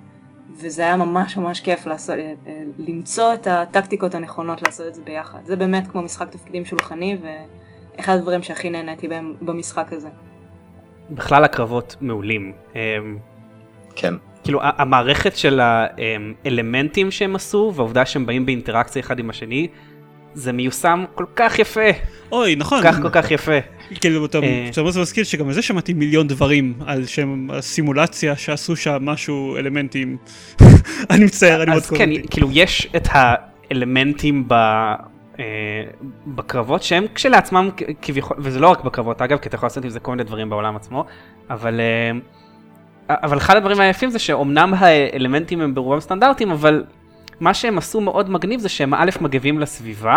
[0.57, 5.03] וזה היה ממש ממש כיף לעשות, אה, אה, למצוא את הטקטיקות הנכונות לעשות את זה
[5.05, 5.39] ביחד.
[5.45, 7.17] זה באמת כמו משחק תפקידים שולחני,
[7.97, 10.09] ואחד הדברים שהכי נהניתי בהם במשחק הזה.
[11.11, 12.53] בכלל הקרבות מעולים.
[12.75, 13.19] אמ,
[13.97, 19.69] כן כאילו המערכת של האלמנטים שהם עשו והעובדה שהם באים באינטראקציה אחד עם השני
[20.35, 21.81] זה מיושם כל כך יפה,
[22.33, 22.83] אוי נכון.
[22.83, 23.59] כל כך כל כך יפה.
[23.95, 24.71] כאילו אתה אה.
[24.79, 29.57] אומר זה מזכיר שגם על זה שמעתי מיליון דברים על שם הסימולציה שעשו שם משהו
[29.57, 30.17] אלמנטים.
[31.11, 32.11] אני מצטער אני מאוד אז כן.
[32.31, 34.55] כאילו יש את האלמנטים ב...
[35.39, 35.45] אה,
[36.27, 37.71] בקרבות שהם כשלעצמם
[38.03, 40.51] כביכול, וזה לא רק בקרבות אגב, כי אתה יכול לעשות עם זה כל מיני דברים
[40.51, 41.05] בעולם עצמו,
[41.51, 46.85] אבל, אה, אבל אחד הדברים היפים זה שאומנם האלמנטים הם ברובם סטנדרטיים, אבל
[47.41, 50.17] מה שהם עשו מאוד מגניב זה שהם א' מגיבים לסביבה,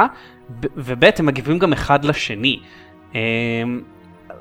[0.61, 2.59] וב' הם מגיבים גם אחד לשני.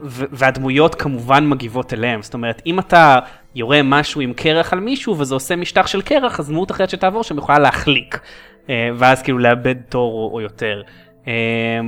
[0.03, 3.19] ו- והדמויות כמובן מגיבות אליהם, זאת אומרת אם אתה
[3.55, 7.25] יורה משהו עם קרח על מישהו וזה עושה משטח של קרח, אז דמות אחרת שתעבור
[7.25, 8.21] שם יכולה להחליק,
[8.71, 10.83] אה, ואז כאילו לאבד תור או, יותר.
[11.29, 11.33] אה,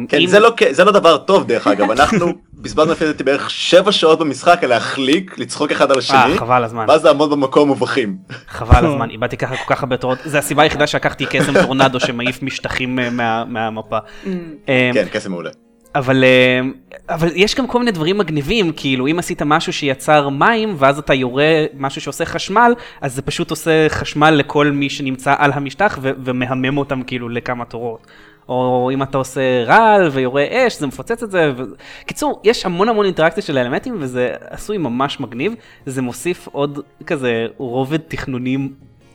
[0.08, 3.50] כן, אם- זה, לא, זה לא דבר טוב דרך אגב, אנחנו בזבזנו לפי דעתי בערך
[3.50, 7.70] 7 שעות במשחק על להחליק, לצחוק אחד על השני, אה, חבל הזמן, ואז לעמוד במקום
[7.70, 8.16] ובוכים.
[8.48, 12.42] חבל הזמן, איבדתי ככה כל כך הרבה תורות, זה הסיבה היחידה שלקחתי קסם טורנדו שמעיף
[12.42, 13.98] משטחים אה, מה, מהמפה.
[14.68, 15.50] אה, כן, קסם מעולה.
[15.94, 16.60] אבל, אה,
[17.08, 21.14] אבל יש גם כל מיני דברים מגניבים, כאילו אם עשית משהו שיצר מים ואז אתה
[21.14, 26.10] יורה משהו שעושה חשמל, אז זה פשוט עושה חשמל לכל מי שנמצא על המשטח ו-
[26.24, 28.06] ומהמם אותם כאילו לכמה תורות.
[28.48, 31.52] או אם אתה עושה רעל ויורה אש, זה מפוצץ את זה.
[31.56, 31.62] ו...
[32.06, 35.54] קיצור, יש המון המון אינטראקציה של האלמנטים וזה עשוי ממש מגניב.
[35.86, 38.72] זה מוסיף עוד כזה רובד תכנונים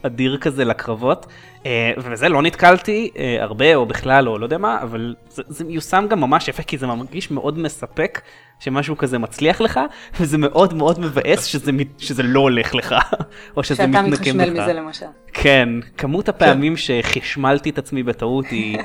[0.07, 1.25] אדיר כזה לקרבות.
[1.65, 5.63] אה, ובזה לא נתקלתי אה, הרבה או בכלל או לא יודע מה, אבל זה, זה
[5.63, 8.21] מיושם גם ממש יפה כי זה מרגיש מאוד מספק
[8.59, 9.79] שמשהו כזה מצליח לך,
[10.19, 12.95] וזה מאוד מאוד מבאס שזה, שזה לא הולך לך,
[13.57, 14.63] או שזה שאתה מתנקם מתחשמל לך.
[14.63, 15.05] מזה למשל.
[15.33, 18.77] כן, כמות הפעמים שחשמלתי את עצמי בטעות היא,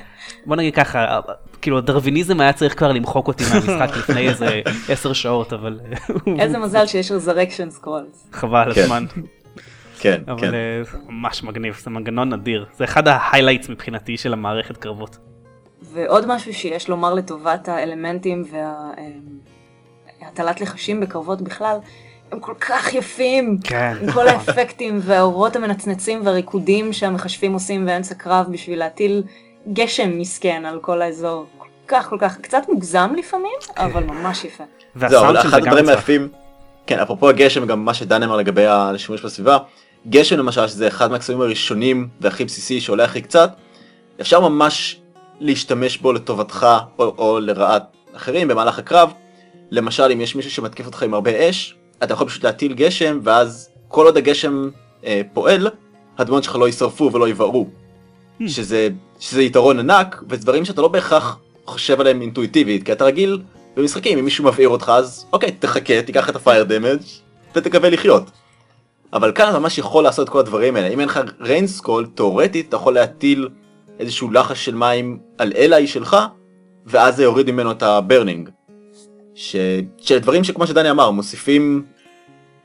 [0.46, 1.20] בוא נגיד ככה,
[1.62, 5.80] כאילו הדרוויניזם היה צריך כבר למחוק אותי מהמשחק לפני איזה עשר שעות, אבל
[6.38, 8.28] איזה מזל שיש resurrection scrolls.
[8.32, 8.82] חבל כן.
[8.82, 9.04] הזמן,
[10.02, 10.54] כן, אבל כן.
[10.54, 15.18] אה, זה ממש מגניב, זה מנגנון אדיר, זה אחד ה highlights מבחינתי של המערכת קרבות.
[15.82, 18.44] ועוד משהו שיש לומר לטובת האלמנטים
[20.22, 21.76] הטלת לחשים בקרבות בכלל,
[22.32, 23.58] הם כל כך יפים.
[23.64, 23.96] כן.
[24.02, 29.22] עם כל האפקטים והאורות המנצנצים והריקודים שהמכשפים עושים באמצע קרב בשביל להטיל
[29.72, 31.46] גשם מסכן על כל האזור.
[31.58, 34.64] כל כך כל כך, קצת מוגזם לפעמים, אבל ממש יפה.
[34.94, 35.88] זהו, והסאונד אבל אחד הדברים.
[35.88, 36.28] היפים,
[36.86, 39.58] כן, אפרופו הגשם, גם מה שדן אמר לגבי השימוש בסביבה,
[40.08, 43.50] גשם למשל, שזה אחד מהקסמים הראשונים והכי בסיסי שעולה הכי קצת,
[44.20, 45.00] אפשר ממש
[45.40, 46.66] להשתמש בו לטובתך
[46.98, 47.82] או, או לרעת
[48.16, 49.12] אחרים במהלך הקרב.
[49.70, 53.70] למשל, אם יש מישהו שמתקיף אותך עם הרבה אש, אתה יכול פשוט להטיל גשם, ואז
[53.88, 54.70] כל עוד הגשם
[55.04, 55.68] אה, פועל,
[56.18, 57.66] הדמויות שלך לא יישרפו ולא יבערו.
[58.40, 58.48] Hmm.
[58.48, 58.88] שזה,
[59.20, 63.42] שזה יתרון ענק, ודברים שאתה לא בהכרח חושב עליהם אינטואיטיבית, כי אתה רגיל
[63.76, 67.00] במשחקים, אם מישהו מבעיר אותך, אז אוקיי, תחכה, תיקח את ה fire damage
[67.54, 68.30] ותקווה לחיות.
[69.12, 70.88] אבל כאן אתה ממש יכול לעשות את כל הדברים האלה.
[70.88, 73.48] אם אין לך rain skill, תאורטית אתה יכול להטיל
[73.98, 76.16] איזשהו לחש של מים על ally שלך,
[76.86, 78.50] ואז זה יוריד ממנו את ה burning.
[79.34, 79.56] ש...
[79.98, 81.84] של דברים שכמו שדני אמר, מוסיפים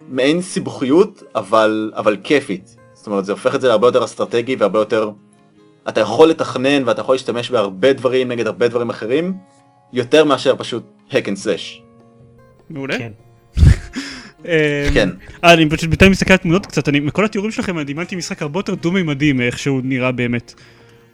[0.10, 2.78] מעין סיבוכיות, אבל, אבל כיפית.
[2.94, 5.12] זאת אומרת, זה הופך את זה להרבה יותר אסטרטגי והרבה יותר...
[5.90, 9.34] אתה יכול לתכנן ואתה יכול להשתמש בהרבה דברים נגד הרבה דברים אחרים,
[9.94, 11.82] יותר מאשר פשוט hack and slash.
[12.70, 12.98] מעולה.
[12.98, 13.12] כן.
[14.48, 15.10] אה, כן.
[15.44, 18.42] אה, אני פשוט בינתיים מסתכל על תמונות קצת, אני מכל התיאורים שלכם אני דימנתי משחק
[18.42, 20.54] הרבה יותר דו-מימדי מאיך שהוא נראה באמת.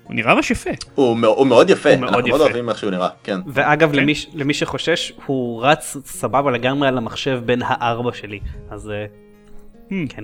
[0.04, 0.70] הוא נראה ממש יפה.
[0.96, 2.44] הוא, הוא מאוד יפה, הוא מאוד אנחנו מאוד יפה.
[2.44, 3.40] אוהבים איך שהוא נראה, כן.
[3.48, 3.96] ואגב, כן.
[4.00, 8.40] למי, למי שחושש, הוא רץ סבבה לגמרי על המחשב בין הארבע שלי.
[8.72, 9.06] אז אה,
[9.90, 9.94] Hmm.
[10.10, 10.24] כן.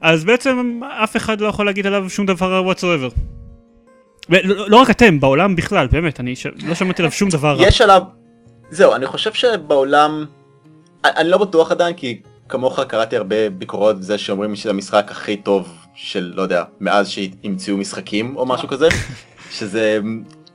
[0.00, 3.14] אז בעצם אף אחד לא יכול להגיד עליו שום דבר רע whatsoever.
[4.30, 6.46] ולא- לא רק אתם, בעולם בכלל, באמת, אני ש...
[6.66, 7.66] לא שמעתי עליו שום דבר רע.
[7.66, 8.02] יש עליו,
[8.70, 10.24] זהו, אני חושב שבעולם,
[11.04, 15.68] אני- לא בטוח עדיין, כי כמוך קראתי הרבה ביקורות זה שאומרים שזה המשחק הכי טוב
[15.94, 18.88] של, לא יודע, מאז שהמציאו משחקים או משהו כזה,
[19.56, 19.98] שזה,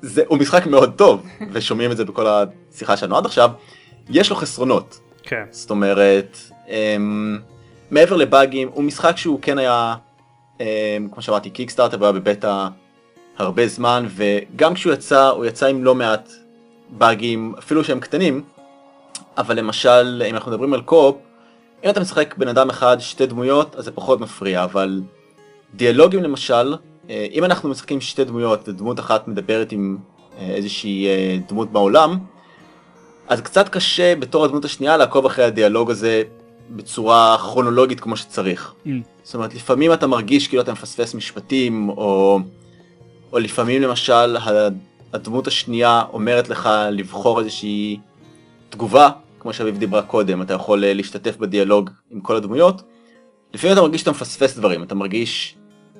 [0.02, 3.52] זה, הוא משחק מאוד טוב, ושומעים את זה בכל השיחה שלנו עד עכשיו,
[4.10, 5.00] יש לו חסרונות.
[5.24, 5.44] כן.
[5.52, 6.38] זאת אומרת,
[6.70, 7.40] אמ,
[7.92, 9.96] מעבר לבאגים, הוא משחק שהוא כן היה,
[10.60, 10.66] אמ,
[11.12, 12.68] כמו שאמרתי, קיקסטארטר והיה בבטא
[13.38, 16.32] הרבה זמן, וגם כשהוא יצא, הוא יצא עם לא מעט
[16.90, 18.44] באגים, אפילו שהם קטנים,
[19.38, 21.16] אבל למשל, אם אנחנו מדברים על קופ,
[21.84, 25.02] אם אתה משחק בן אדם אחד, שתי דמויות, אז זה פחות מפריע, אבל
[25.74, 26.76] דיאלוגים למשל,
[27.10, 29.98] אה, אם אנחנו משחקים שתי דמויות, ודמות אחת מדברת עם
[30.38, 32.18] אה, איזושהי אה, דמות בעולם,
[33.28, 36.24] אז קצת קשה בתור הדמות השנייה לעקוב אחרי הדיאלוג הזה
[36.70, 38.74] בצורה כרונולוגית כמו שצריך.
[38.86, 38.90] Mm.
[39.24, 42.40] זאת אומרת, לפעמים אתה מרגיש כאילו אתה מפספס משפטים, או,
[43.34, 44.38] או לפעמים למשל
[45.14, 48.00] הדמות השנייה אומרת לך לבחור איזושהי
[48.70, 49.10] תגובה,
[49.44, 52.84] כמו שאביב דיברה קודם, אתה יכול אה, להשתתף בדיאלוג עם כל הדמויות.
[53.54, 55.58] לפעמים אתה מרגיש שאתה מפספס דברים, אתה מרגיש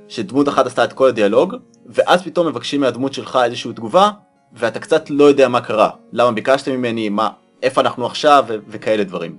[0.08, 4.10] שדמות אחת עשתה את כל הדיאלוג, ואז פתאום מבקשים מהדמות שלך איזושהי תגובה,
[4.54, 7.30] ואתה קצת לא יודע מה קרה, למה ביקשת ממני, מה,
[7.64, 9.38] איפה אנחנו עכשיו, ו- וכאלה דברים.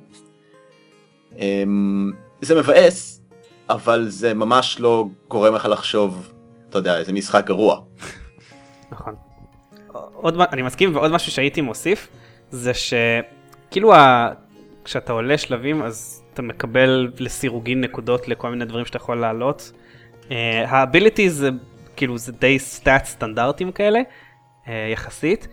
[1.39, 3.23] אמ, זה מבאס,
[3.69, 6.33] אבל זה ממש לא גורם לך לחשוב,
[6.71, 7.81] אתה יודע, איזה משחק גרוע.
[8.93, 9.15] נכון.
[10.15, 12.09] עוד, אני מסכים, ועוד משהו שהייתי מוסיף,
[12.51, 12.73] זה
[13.75, 14.29] שכאילו ה...
[14.85, 19.73] כשאתה עולה שלבים אז אתה מקבל לסירוגין נקודות לכל מיני דברים שאתה יכול לעלות.
[20.67, 21.51] ה-ability זה
[21.97, 24.01] כאילו זה די stat סטנדרטים כאלה,
[24.69, 25.49] אה, יחסית.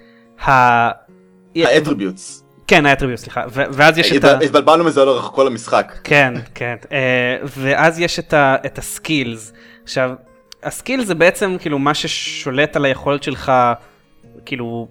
[1.56, 2.44] ה attributes.
[2.68, 3.44] כן, ה attribute, סליחה.
[3.52, 4.40] ואז יש את ה...
[4.40, 5.94] התבלבלנו מזה לאורך כל המשחק.
[6.04, 6.76] כן, כן.
[6.92, 9.54] אה, ואז יש את, ה skills.
[9.84, 10.12] עכשיו,
[10.64, 13.52] ה skill זה בעצם כאילו מה ששולט על היכולת שלך,
[14.46, 14.88] כאילו,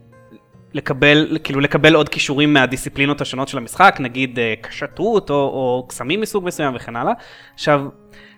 [0.74, 6.20] לקבל, כאילו לקבל עוד כישורים מהדיסציפלינות השונות של המשחק, נגיד אה, קשתות או, או קסמים
[6.20, 7.12] מסוג מסוים וכן הלאה.
[7.54, 7.84] עכשיו,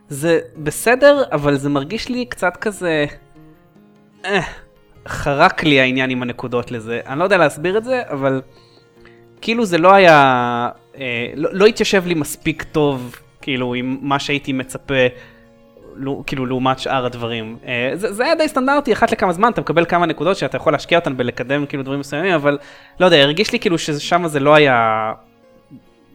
[0.08, 3.06] זה בסדר, אבל זה מרגיש לי קצת כזה...
[4.24, 4.40] אה,
[5.08, 7.00] חרק לי העניין עם הנקודות לזה.
[7.06, 8.42] אני לא יודע להסביר את זה, אבל
[9.40, 10.68] כאילו זה לא היה,
[10.98, 14.94] אה, לא, לא התיישב לי מספיק טוב, כאילו, עם מה שהייתי מצפה,
[16.26, 17.56] כאילו, לעומת שאר הדברים.
[17.66, 20.72] אה, זה, זה היה די סטנדרטי, אחת לכמה זמן אתה מקבל כמה נקודות שאתה יכול
[20.72, 22.58] להשקיע אותן בלקדם כאילו דברים מסוימים, אבל
[23.00, 25.12] לא יודע, הרגיש לי כאילו ששם זה לא היה,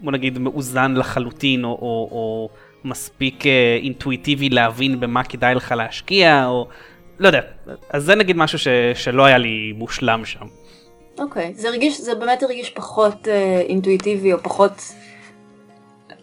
[0.01, 2.49] בוא נגיד, מאוזן לחלוטין, או, או, או
[2.83, 6.67] מספיק אה, אינטואיטיבי להבין במה כדאי לך להשקיע, או
[7.19, 7.41] לא יודע.
[7.89, 10.45] אז זה נגיד משהו ש, שלא היה לי מושלם שם.
[11.19, 14.71] אוקיי, זה הרגיש, זה באמת הרגיש פחות אה, אינטואיטיבי או פחות...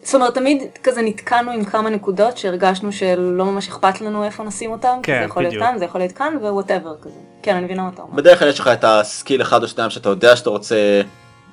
[0.04, 4.70] זאת אומרת, תמיד כזה נתקענו עם כמה נקודות שהרגשנו שלא ממש אכפת לנו איפה נשים
[4.70, 5.64] אותם, כי כן, זה יכול להיות בדיוק.
[5.64, 7.18] כאן, זה יכול להיות כאן, whatever כזה.
[7.42, 8.14] כן, אני מבינה מה אתה אומר.
[8.14, 11.00] בדרך כלל יש לך את ה skill אחד או שניים שאתה יודע שאתה רוצה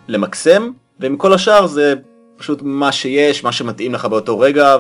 [0.08, 1.94] למקסם, ומכל השאר זה
[2.38, 4.78] פשוט מה שיש, מה שמתאים לך באותו רגע,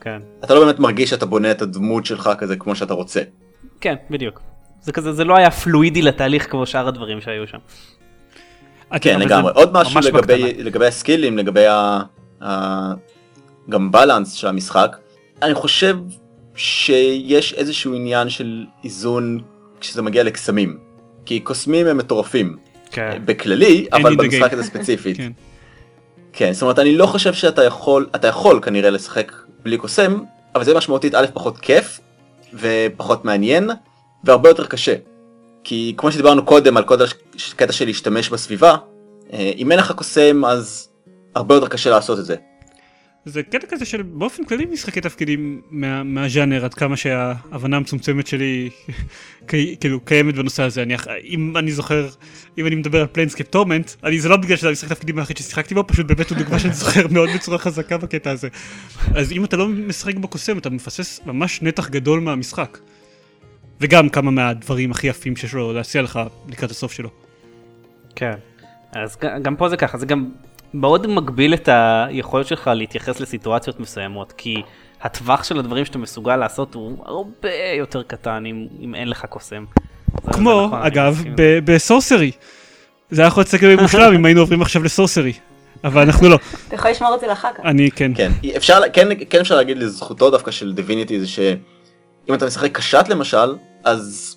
[0.00, 0.20] כן.
[0.40, 3.20] ואתה לא באמת מרגיש שאתה בונה את הדמות שלך כזה כמו שאתה רוצה.
[3.80, 4.40] כן, בדיוק.
[4.80, 7.58] זה כזה, זה לא היה פלואידי לתהליך כמו שאר הדברים שהיו שם.
[9.00, 9.52] כן לגמרי.
[9.54, 10.54] עוד משהו לגבי.
[10.58, 12.00] לגבי הסקילים, לגבי ה,
[13.70, 14.96] גם בלנס של המשחק.
[15.42, 15.96] אני חושב
[16.54, 19.40] שיש איזשהו עניין של איזון
[19.80, 20.78] כשזה מגיע לקסמים.
[21.26, 22.56] כי קוסמים הם מטורפים.
[22.90, 23.22] כן.
[23.24, 24.52] בכללי, אבל במשחק.
[24.52, 25.16] הזה ספציפית.
[25.18, 25.32] כן.
[26.32, 30.20] כן, זאת אומרת אני לא חושב שאתה יכול, אתה יכול כנראה לשחק בלי קוסם,
[30.54, 32.00] אבל זה משמעותית א' פחות כיף,
[32.54, 33.70] ופחות מעניין,
[34.24, 34.94] והרבה יותר קשה.
[35.64, 36.96] כי כמו שדיברנו קודם על כל
[37.52, 38.76] הקטע של להשתמש בסביבה,
[39.32, 40.87] אה, אם אין לך קוסם אז
[41.38, 42.36] הרבה יותר קשה לעשות את זה.
[43.24, 48.70] זה קטע כזה של באופן כללי משחקי תפקידים מה, מהז'אנר עד כמה שההבנה המצומצמת שלי
[49.48, 52.08] קי- כאילו קיימת בנושא הזה אני אם אני זוכר
[52.58, 55.74] אם אני מדבר על פליינסקייפ טורמנט אני זה לא בגלל שזה המשחק תפקידים היחיד ששיחקתי
[55.74, 58.48] בו פשוט באמת הוא דוגמה שאני זוכר מאוד בצורה חזקה בקטע הזה
[59.14, 62.78] אז אם אתה לא משחק בקוסם אתה מפספס ממש נתח גדול מהמשחק.
[63.80, 67.10] וגם כמה מהדברים הכי יפים שיש לו להציע לך לקראת הסוף שלו.
[68.16, 68.34] כן.
[68.92, 70.30] אז גם פה זה ככה, זה גם
[70.74, 74.62] מאוד מגביל את היכולת שלך להתייחס לסיטואציות מסוימות, כי
[75.02, 79.64] הטווח של הדברים שאתה מסוגל לעשות הוא הרבה יותר קטן אם, אם אין לך קוסם.
[80.32, 81.22] כמו נכון, אגב
[81.64, 82.30] בסורסרי.
[83.10, 85.32] זה היה יכול להיות סגר מושלם אם היינו עוברים עכשיו לסורסרי.
[85.84, 86.38] אבל אנחנו לא.
[86.68, 87.64] אתה יכול לשמור את זה לאחר כך.
[87.64, 88.12] אני כן.
[88.14, 93.04] כן, אפשר, כן, כן אפשר להגיד לזכותו דווקא של דיביניטי זה שאם אתה משחק קשת
[93.08, 93.54] למשל,
[93.84, 94.36] אז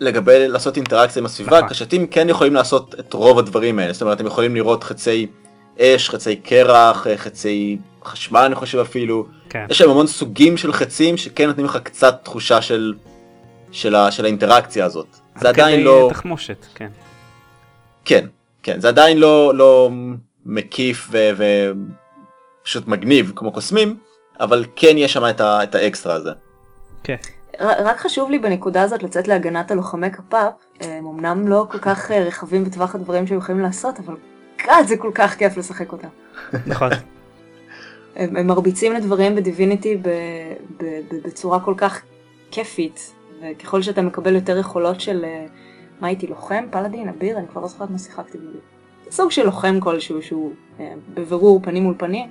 [0.00, 1.68] לגבי לעשות אינטראקציה עם הסביבה, נכון.
[1.68, 5.26] קשתים כן יכולים לעשות את רוב הדברים האלה, זאת אומרת הם יכולים לראות חצי
[5.80, 9.66] אש, חצי קרח, חצי חשמל אני חושב אפילו, כן.
[9.70, 12.94] יש להם המון סוגים של חצים שכן נותנים לך קצת תחושה של,
[13.72, 15.06] של, ה, של האינטראקציה הזאת.
[15.36, 16.88] זה עדיין לא, תחמושת, כן.
[18.04, 18.26] כן,
[18.62, 19.90] כן, זה עדיין לא, לא
[20.46, 21.10] מקיף
[22.62, 23.96] ופשוט מגניב כמו קוסמים,
[24.40, 26.30] אבל כן יש שם את, ה, את האקסטרה הזה.
[27.02, 27.16] כן.
[27.60, 30.34] רק חשוב לי בנקודה הזאת לצאת להגנת הלוחמי כפ"פ,
[30.80, 34.14] הם אמנם לא כל כך אה, רחבים בטווח הדברים שהם יכולים לעשות, אבל
[34.66, 36.08] גאד זה כל כך כיף לשחק אותם.
[36.66, 36.90] נכון.
[38.16, 40.08] הם, הם מרביצים לדברים בדיביניטי ב,
[40.76, 42.02] ב, ב, בצורה כל כך
[42.50, 45.46] כיפית, וככל שאתה מקבל יותר יכולות של, אה,
[46.00, 46.64] מה הייתי, לוחם?
[46.70, 47.08] פלאדין?
[47.08, 47.38] אביר?
[47.38, 48.64] אני כבר לא זוכרת מה שיחקתי בדיוק.
[49.10, 52.30] סוג של לוחם כלשהו שהוא אה, בבירור פנים מול פנים.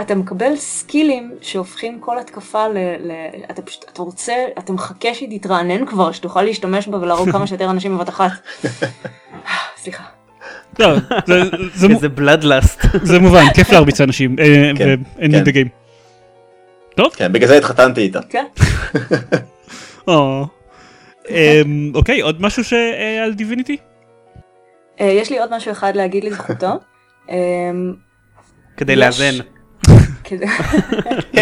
[0.00, 2.78] אתה מקבל סקילים שהופכים כל התקפה ל...
[2.78, 3.12] ל
[3.50, 7.70] אתה פשוט, אתה רוצה, אתה מחכה שהיא תתרענן כבר, שתוכל להשתמש בה ולהרוג כמה שיותר
[7.70, 8.30] אנשים בבת אחת.
[9.82, 10.19] סליחה.
[10.78, 10.94] לא,
[11.74, 12.80] זה- איזה בלאדלאסט.
[13.02, 14.36] זה מובן, כיף להרביץ לאנשים.
[14.38, 14.96] אה, ואין
[15.32, 15.42] כן.
[15.42, 15.68] את הגיים.
[16.94, 18.20] טוב, כן, בגלל זה התחתנתי איתה.
[18.28, 18.44] כן.
[20.08, 20.46] או.
[21.28, 23.76] אמ, אוקיי, עוד משהו שעל דיביניטי?
[25.00, 26.66] אה, יש לי עוד משהו אחד להגיד לזכותו.
[27.30, 27.34] אמ,
[28.76, 29.34] כדי לאזן.
[30.24, 30.36] כן,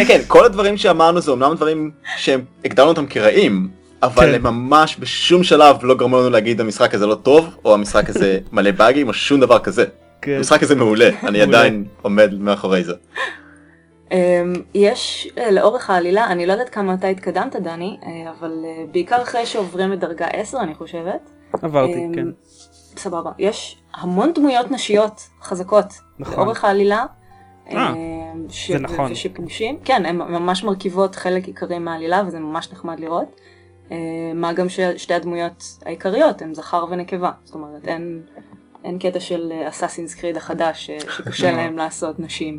[0.07, 3.69] כן, כל הדברים שאמרנו זה אומנם דברים שהגדרנו אותם כרעים,
[4.03, 4.35] אבל כן.
[4.35, 8.39] הם ממש בשום שלב לא גרמו לנו להגיד המשחק הזה לא טוב, או המשחק הזה
[8.53, 9.85] מלא באגים, או שום דבר כזה.
[10.23, 10.33] כן.
[10.37, 12.93] המשחק הזה מעולה, אני עדיין עומד מאחורי זה.
[14.13, 14.17] אמ,
[14.75, 19.23] יש אה, לאורך העלילה, אני לא יודעת כמה אתה התקדמת דני, אה, אבל אה, בעיקר
[19.23, 21.31] אחרי שעוברים את דרגה 10 אני חושבת.
[21.63, 22.27] עברתי, אמ, כן.
[22.97, 23.31] סבבה.
[23.39, 25.87] יש המון דמויות נשיות חזקות
[26.19, 26.37] נכון.
[26.37, 27.05] לאורך העלילה.
[27.71, 27.97] אה, אמ,
[28.51, 29.13] ש- זה נכון.
[29.85, 33.41] כן, הן ממש מרכיבות חלק עיקרי מהעלילה וזה ממש נחמד לראות.
[33.93, 33.97] אה,
[34.35, 37.31] מה גם ששתי הדמויות העיקריות הן זכר ונקבה.
[37.45, 38.21] זאת אומרת, אין,
[38.85, 42.59] אין קטע של אסאסינס קריד החדש אה, שקשה להם לעשות נשים.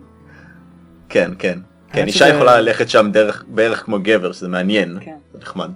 [1.09, 1.59] כן, כן.
[1.93, 5.15] כן, אישה שזה- יכולה ללכת שם דרך, בערך כמו גבר, שזה מעניין, כן.
[5.33, 5.69] זה נחמד.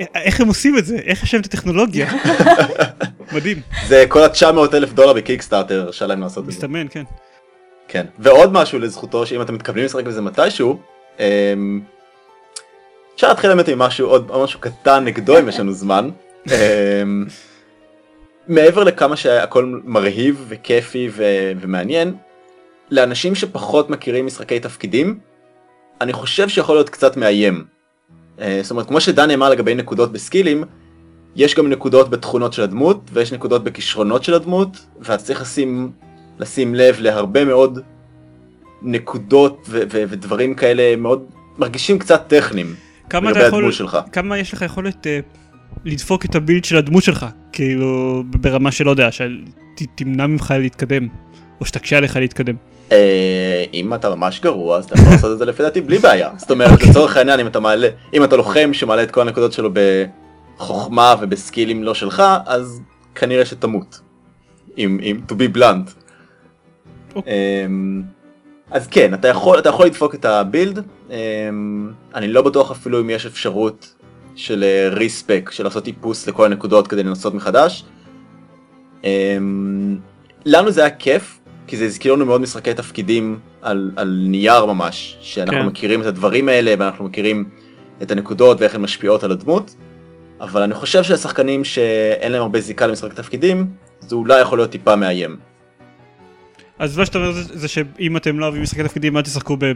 [0.00, 0.96] א- איך הם עושים את זה?
[0.96, 2.06] איך יש להם את הטכנולוגיה?
[3.34, 6.56] מדהים, זה כל ה-900 אלף דולר בקיקסטארטר הרשה להם לעשות את זה.
[6.58, 7.02] מסתמן, כן.
[7.88, 8.06] כן.
[8.18, 10.78] ועוד משהו לזכותו, שאם אתם מתכוונים לשחק בזה מתישהו,
[11.18, 11.80] אמ,
[13.14, 16.10] אפשר להתחיל באמת עם משהו, עוד משהו קטן נגדו אם יש לנו זמן.
[16.50, 17.26] אמ,
[18.48, 22.14] מעבר לכמה שהכל מרהיב וכיפי ו- ומעניין,
[22.90, 25.18] לאנשים שפחות מכירים משחקי תפקידים,
[26.00, 27.64] אני חושב שיכול להיות קצת מאיים.
[28.40, 30.64] אה, זאת אומרת, כמו שדני אמר לגבי נקודות בסקילים,
[31.36, 34.68] יש גם נקודות בתכונות של הדמות, ויש נקודות בכישרונות של הדמות,
[35.00, 35.92] ואתה צריך לשים,
[36.38, 37.78] לשים לב להרבה מאוד
[38.82, 41.24] נקודות ו- ו- ודברים כאלה מאוד
[41.58, 42.74] מרגישים קצת טכניים
[43.10, 43.98] כמה אתה יכול, שלך.
[44.12, 45.20] כמה יש לך יכולת אה,
[45.84, 51.08] לדפוק את הבילד של הדמות שלך, כאילו ברמה שלא יודע, שתמנע ממך להתקדם,
[51.60, 52.54] או שתקשה עליך להתקדם.
[52.92, 56.30] אה, אם אתה ממש גרוע אז אתה יכול לעשות את זה לפי דעתי בלי בעיה.
[56.36, 59.70] זאת אומרת לצורך העניין אם אתה מעלה, אם אתה לוחם שמעלה את כל הנקודות שלו
[60.58, 62.80] בחוכמה ובסקילים לא שלך אז
[63.14, 64.00] כנראה שתמות.
[64.78, 65.90] אם, אם to be blunt.
[68.72, 73.10] אז כן אתה יכול אתה יכול לדפוק את הבילד אמ, אני לא בטוח אפילו אם
[73.10, 73.94] יש אפשרות
[74.34, 77.84] של ריספק של לעשות טיפוס לכל הנקודות כדי לנסות מחדש.
[79.04, 79.96] אמ,
[80.44, 85.16] לנו זה היה כיף, כי זה הזכיר לנו מאוד משחקי תפקידים על, על נייר ממש,
[85.20, 85.66] שאנחנו כן.
[85.66, 87.44] מכירים את הדברים האלה ואנחנו מכירים
[88.02, 89.74] את הנקודות ואיך הן משפיעות על הדמות,
[90.40, 93.66] אבל אני חושב שלשחקנים שאין להם הרבה זיקה למשחק תפקידים,
[94.00, 95.51] זה אולי יכול להיות טיפה מאיים.
[96.78, 99.72] אז מה שאתה אומר זה, זה שאם אתם לא אוהבים משחקי תפקידים, אל תשחקו ב...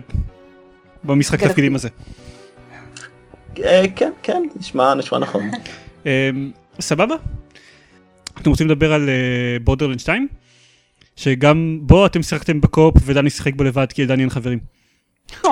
[1.04, 1.44] במשחק.
[1.44, 1.88] תפקידים הזה.
[3.64, 5.50] אה, כן, כן, נשמע, נשמע נכון.
[6.06, 6.30] אה,
[6.80, 7.14] סבבה?
[8.40, 9.08] אתם רוצים לדבר על
[9.64, 10.28] בורדרלנד 2?
[11.16, 14.58] שגם בו אתם שיחקתם בקו-אופ ודני שיחק בו לבד כי לדני אין חברים.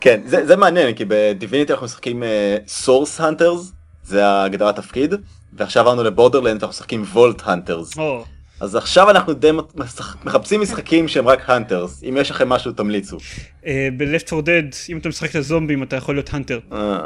[0.00, 2.22] כן, זה, זה מעניין, כי בדיביניטי אנחנו משחקים
[2.66, 3.72] source hunters,
[4.04, 5.14] זה ההגדרת תפקיד,
[5.52, 7.98] ועכשיו עברנו לבורדרלנדס ואנחנו משחקים vault hunters.
[8.60, 9.50] אז עכשיו אנחנו די
[10.24, 13.16] מחפשים משחקים שהם רק hunters, אם יש לכם משהו תמליצו.
[13.66, 16.60] אה, ב-Left 4 Dead, אם אתה משחק את הזומבים אתה יכול להיות hunter.
[16.72, 16.98] אה,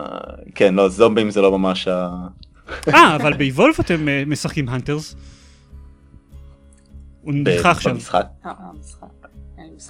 [0.54, 2.08] כן, לא, זומבים זה לא ממש ה...
[2.88, 5.16] אה, אבל באיבולב אתם אה, משחקים hunters.
[7.20, 7.94] הוא נדחה עכשיו.
[7.94, 8.26] במשחק.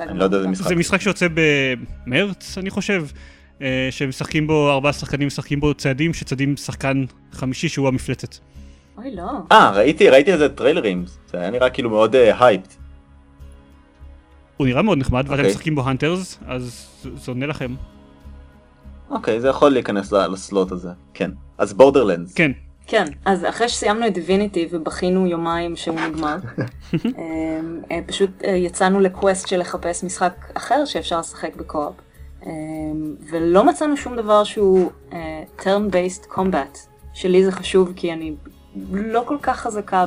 [0.01, 0.69] אני לא יודע איזה משחק.
[0.69, 3.07] זה משחק שיוצא במרץ, אני חושב,
[3.91, 8.37] שמשחקים בו, ארבעה שחקנים משחקים בו צדים, שצדים שחקן חמישי שהוא המפלצת.
[8.99, 9.31] אוי, לא.
[9.53, 12.75] אה, ראיתי, ראיתי איזה טריילרים, זה היה נראה כאילו מאוד hyped.
[14.57, 15.51] הוא נראה מאוד נחמד, ואתם אוקיי.
[15.51, 17.75] משחקים בו hunters, אז זה- עונה לכם.
[19.11, 21.31] אוקיי, זה יכול להיכנס ל slot הזה, כן.
[21.59, 22.35] אז בורדרלנדס.
[22.35, 22.53] כן,
[22.87, 26.37] כן, אז אחרי שסיימנו את דיביניטי ובכינו יומיים שהוא נגמר,
[26.95, 27.11] אמ,
[27.91, 31.95] אה, פשוט אה, יצאנו לקווסט של לחפש משחק אחר שאפשר לשחק בקו-אופ,
[32.47, 32.51] אמ,
[33.31, 36.79] ולא מצאנו שום דבר שהוא אה, turn-based combat,
[37.15, 38.35] שלי זה חשוב כי אני
[38.93, 40.05] לא כל כך חזקה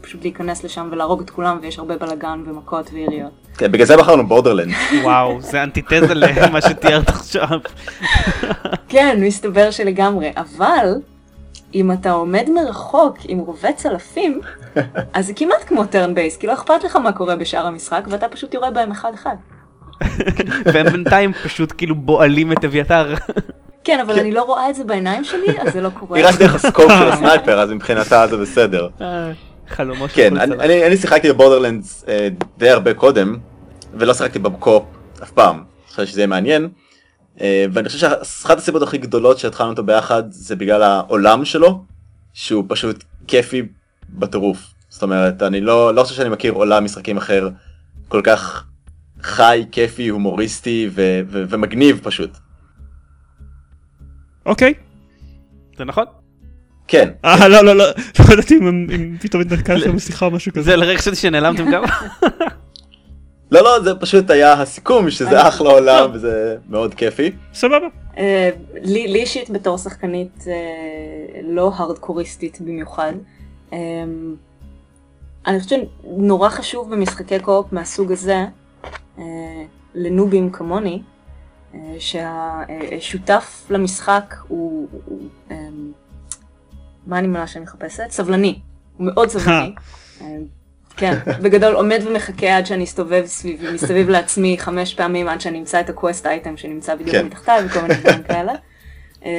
[0.00, 3.30] בפשוט להיכנס לשם ולהרוג את כולם ויש הרבה בלאגן ומכות ויריות.
[3.58, 4.76] כן, בגלל זה בחרנו בורדרלנדס.
[5.02, 7.58] וואו, זה אנטיתזה למה שתיארת עכשיו.
[8.88, 10.94] כן, מסתבר שלגמרי, אבל
[11.74, 14.40] אם אתה עומד מרחוק עם רובה צלפים,
[15.14, 18.28] אז זה כמעט כמו turn base, כי לא אכפת לך מה קורה בשאר המשחק, ואתה
[18.28, 19.36] פשוט יורה בהם אחד אחד.
[20.64, 23.14] והם בינתיים פשוט כאילו בועלים את אביתר.
[23.84, 26.18] כן, אבל אני לא רואה את זה בעיניים שלי, אז זה לא קורה.
[26.18, 28.88] היא רק דרך הסקופ של הסנייפר, אז מבחינתה זה בסדר.
[29.00, 29.30] אה,
[29.68, 30.54] חלומו של כן, אני.
[30.54, 33.38] אני, אני שיחקתי בבורדרלנדס אה, די הרבה קודם,
[33.94, 34.84] ולא שיחקתי בקופ
[35.22, 35.62] אף פעם.
[35.90, 36.68] חשבתי שזה יהיה מעניין.
[37.40, 41.82] אה, ואני חושב שאחת הסיבות הכי גדולות שהתחלנו אותו ביחד זה בגלל העולם שלו,
[42.32, 43.62] שהוא פשוט כיפי
[44.08, 44.58] בטירוף.
[44.88, 47.48] זאת אומרת, אני לא, לא חושב שאני מכיר עולם משחקים אחר
[48.08, 48.64] כל כך
[49.22, 52.30] חי, כיפי, הומוריסטי ו- ו- ומגניב פשוט.
[54.46, 54.74] אוקיי.
[55.78, 56.04] זה נכון?
[56.88, 57.84] כן, אה, לא, לא, לא,
[58.18, 60.62] לא ידעתי אם פתאום התנתקה לכם שיחה או משהו כזה.
[60.62, 61.82] זה לרגע חשבתי שנעלמתם גם.
[63.52, 67.30] לא לא זה פשוט היה הסיכום שזה אחלה עולם וזה מאוד כיפי.
[67.54, 67.86] סבבה.
[68.18, 68.50] אה,
[68.82, 70.52] לי לי אישית בתור שחקנית אה,
[71.42, 73.12] לא הארדקוריסטית במיוחד.
[73.72, 73.78] אה,
[75.46, 78.44] אני חושבת שנורא חשוב במשחקי קו-אופ מהסוג הזה,
[79.18, 79.24] אה,
[79.94, 81.02] לנובים כמוני, אה,
[81.98, 85.56] שהשותף למשחק הוא, הוא אה,
[87.06, 88.10] מה אני מנה שאני מחפשת?
[88.10, 88.58] סבלני.
[88.96, 89.74] הוא מאוד סבלני.
[90.20, 90.26] אה,
[90.96, 95.80] כן, בגדול עומד ומחכה עד שאני אסתובב סביבי, מסביב לעצמי חמש פעמים עד שאני אמצא
[95.80, 97.26] את הקווסט אייטם שנמצא בדיוק כן.
[97.26, 98.52] מתחתיי וכל מיני דברים כאלה.
[99.24, 99.30] אה,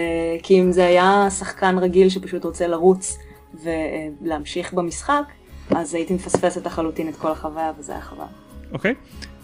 [0.44, 3.18] כי אם זה היה שחקן רגיל שפשוט רוצה לרוץ
[3.64, 5.24] ולהמשיך במשחק,
[5.70, 8.24] אז הייתי מפספסת לחלוטין את כל החוויה וזה היה חבל.
[8.72, 8.94] אוקיי.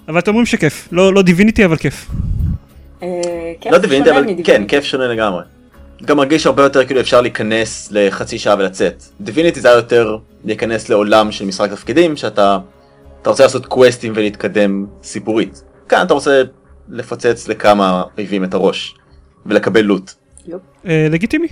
[0.08, 0.88] אבל אתם אומרים שכיף.
[0.91, 2.10] לא לא דיוויניטי אבל כיף
[3.71, 4.63] לא דיווינטי שונה אבל כן.
[4.67, 5.43] כיף שונה לגמרי.
[6.05, 9.03] גם מרגיש הרבה יותר כאילו אפשר להיכנס לחצי שעה ולצאת.
[9.21, 12.60] דיוויניטי זה היה יותר להיכנס לעולם של משחק תפקידים שאתה
[13.21, 15.63] אתה רוצה לעשות קווסטים ולהתקדם סיפורית.
[15.89, 16.41] כאן אתה רוצה
[16.89, 18.95] לפוצץ לכמה אויבים את הראש
[19.45, 20.12] ולקבל לוט.
[20.88, 21.47] אה, לגיטימי.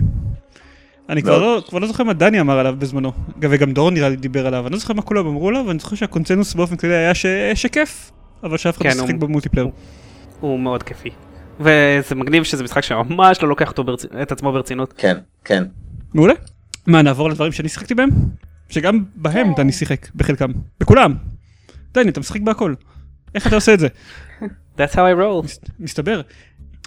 [1.10, 1.38] אני כבר.
[1.40, 4.66] לא, כבר לא זוכר מה דני אמר עליו בזמנו, וגם דורון נראה לי דיבר עליו,
[4.68, 7.26] אני לא זוכר מה כולם אמרו עליו, ואני זוכר שהקונצנזוס באופן כללי היה ש...
[7.54, 8.12] שכיף,
[8.44, 9.68] אבל שאף אחד לא כן, שיחק הוא- במולטיפלייר.
[10.40, 11.10] הוא מאוד כיפי.
[11.60, 14.94] וזה מגניב שזה משחק שממש לא לוקח ברצ- את עצמו ברצינות.
[14.98, 15.64] כן, כן.
[16.14, 16.34] מעולה.
[16.88, 18.10] מה, נעבור לדברים שאני שיחקתי בהם?
[18.70, 20.52] שגם בהם דני שיחק, בחלקם.
[20.80, 21.14] בכולם.
[21.94, 22.74] דני, אתה משחק בהכל.
[23.36, 23.88] איך אתה עושה את זה?
[24.78, 25.44] That's how I roll.
[25.46, 26.22] מס- מסתבר.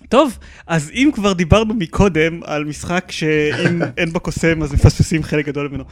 [0.09, 5.47] טוב, אז אם כבר דיברנו מקודם על משחק שאם אין בו קוסם אז מפספסים חלק
[5.47, 5.84] גדול ממנו.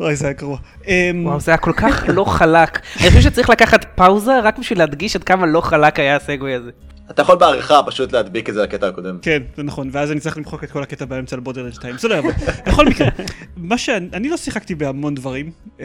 [0.00, 0.58] אוי, זה היה גרוע.
[0.86, 2.80] אמ, וואו, זה היה כל כך לא חלק.
[3.00, 6.54] אני חושב שצריך לקחת פאוזה רק בשביל להדגיש עד כמה לא חלק היה ה segue
[6.54, 6.70] הזה.
[7.10, 9.18] אתה יכול בעריכה פשוט להדביק את זה לקטע הקודם.
[9.22, 12.14] כן, זה נכון, ואז אני צריך למחוק את כל הקטע באמצע ל-Borderlands 2, זה לא
[12.14, 12.34] יעבוד.
[12.66, 13.08] בכל מקרה,
[13.56, 15.50] מה שאני אני לא שיחקתי בהמון דברים
[15.80, 15.84] אמ,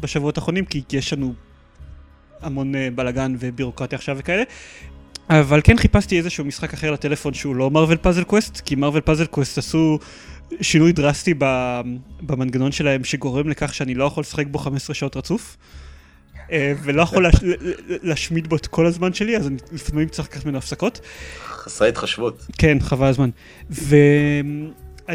[0.00, 1.34] בשבועות האחרונים, כי יש לנו
[2.42, 4.42] המון אה, בלאגן ובירוקרטיה עכשיו וכאלה,
[5.30, 9.26] אבל כן חיפשתי איזשהו משחק אחר לטלפון שהוא לא Marvel Puzzle Quest, כי Marvel Puzzle
[9.26, 9.98] Quest עשו
[10.60, 11.34] שינוי דרסטי
[12.22, 15.56] במנגנון שלהם שגורם לכך שאני לא יכול לשחק בו 15 שעות רצוף.
[16.52, 17.44] אה, ולא יכול להש-
[18.02, 21.00] להשמיד בו את כל הזמן שלי, אז אני לפעמים צריך לקחת ממנו הפסקות.
[21.46, 22.46] חסרי התחשבות.
[22.58, 23.30] כן, חבל הזמן.
[23.70, 24.70] ואני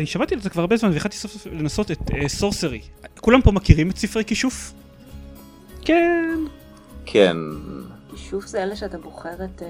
[0.06, 2.82] שמעתי על זה כבר הרבה זמן והחלטתי סוף סוף לנסות את סורסרי.
[3.20, 4.74] כולם פה מכירים את ספרי כישוף?
[5.86, 6.40] כן,
[7.06, 7.38] כן.
[8.16, 9.62] כישוף זה אלה שאתה בוחר את...
[9.62, 9.68] אה,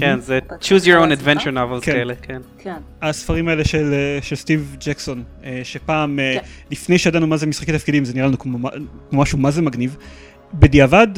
[0.00, 1.92] כן, זה choose your own adventure novels כן.
[1.92, 2.42] כאלה, כן.
[2.58, 2.74] כן.
[3.02, 6.46] הספרים האלה של, אה, סטיב ג'קסון, אה, שפעם, אה, כן.
[6.70, 8.58] לפני שידענו מה זה משחקי תפקידים, זה נראה לנו כמו
[9.12, 9.96] משהו מה זה מגניב.
[10.54, 11.08] בדיעבד,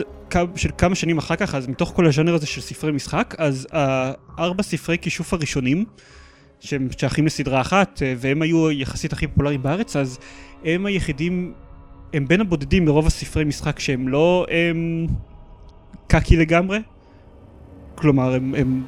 [0.56, 4.62] של כמה שנים אחר כך, אז מתוך כל הז'אנר הזה של ספרי משחק, אז הארבע
[4.62, 5.84] ספרי כישוף הראשונים,
[6.60, 10.18] שהם שייכים לסדרה אחת, אה, והם היו יחסית הכי פופולריים בארץ, אז
[10.64, 11.52] הם היחידים,
[12.12, 15.06] הם בין הבודדים מרוב הספרי משחק שהם לא הם,
[16.06, 16.78] קקי לגמרי,
[17.94, 18.84] כלומר הם, הם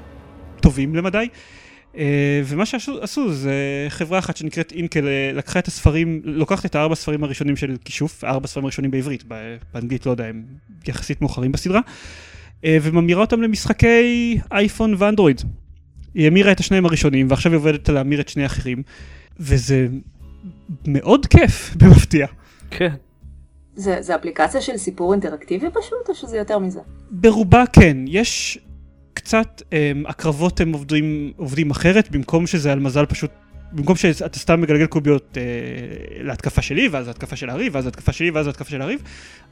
[0.60, 1.28] טובים למדי.
[1.96, 3.54] אה, ומה שעשו עשו זה
[3.88, 8.24] חברה אחת שנקראת אינקל אה, לקחה את הספרים, לוקחת את הארבע ספרים הראשונים של כישוף,
[8.24, 9.24] הארבע ספרים הראשונים בעברית,
[9.74, 10.42] באנגלית לא יודע, הם
[10.88, 11.80] יחסית מאוחרים בסדרה,
[12.64, 15.42] אה, וממירה אותם למשחקי אייפון ואנדרואיד.
[16.14, 18.82] היא המירה את השניים הראשונים ועכשיו היא עובדת להמיר את שני האחרים,
[19.40, 19.86] וזה
[20.86, 22.26] מאוד כיף במפתיע.
[22.70, 22.94] כן.
[23.76, 26.80] זה, זה אפליקציה של סיפור אינטראקטיבי פשוט, או שזה יותר מזה?
[27.10, 28.58] ברובה כן, יש
[29.16, 33.30] קצת, um, הקרבות הם עובדים, עובדים אחרת, במקום שזה על מזל פשוט,
[33.72, 38.30] במקום שאתה סתם מגלגל קוביות uh, להתקפה שלי, ואז להתקפה של הריב, ואז להתקפה שלי,
[38.30, 39.02] ואז להתקפה של הריב,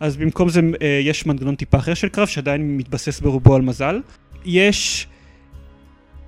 [0.00, 4.00] אז במקום זה uh, יש מנגנון טיפה אחר של קרב, שעדיין מתבסס ברובו על מזל.
[4.44, 5.06] יש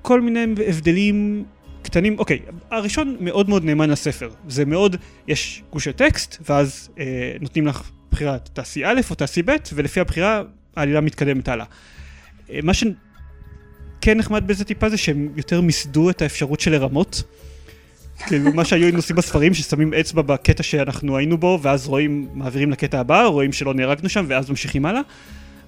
[0.02, 1.44] כל מיני הבדלים
[1.82, 4.96] קטנים, אוקיי, הראשון מאוד מאוד נאמן לספר, זה מאוד,
[5.28, 10.42] יש גושי טקסט, ואז אה, נותנים לך בחירה, תעשי א' או תעשי ב', ולפי הבחירה
[10.76, 11.66] העלילה מתקדמת הלאה.
[12.50, 12.74] אה, מה
[14.00, 17.22] שכן נחמד בזה טיפה זה שהם יותר מיסדו את האפשרות של לרמות.
[18.26, 23.00] כאילו מה שהיו עושים בספרים ששמים אצבע בקטע שאנחנו היינו בו ואז רואים מעבירים לקטע
[23.00, 25.00] הבא רואים שלא נהרגנו שם ואז ממשיכים הלאה.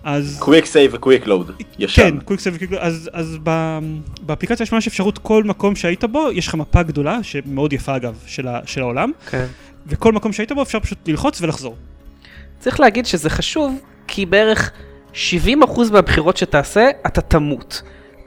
[0.04, 1.50] אז קוויק סייב וקוויק לואוד.
[1.78, 2.02] ישן.
[2.02, 3.78] כן, quick save ו quick אז, אז ב,
[4.22, 8.18] באפליקציה יש ממש אפשרות כל מקום שהיית בו יש לך מפה גדולה שמאוד יפה אגב
[8.26, 9.46] של, ה, של העולם כן.
[9.86, 11.76] וכל מקום שהיית בו אפשר פשוט ללחוץ ולחזור.
[12.58, 14.70] צריך להגיד שזה חשוב, כי בערך
[15.12, 15.16] 70%
[15.92, 17.82] מהבחירות שתעשה, אתה תמות.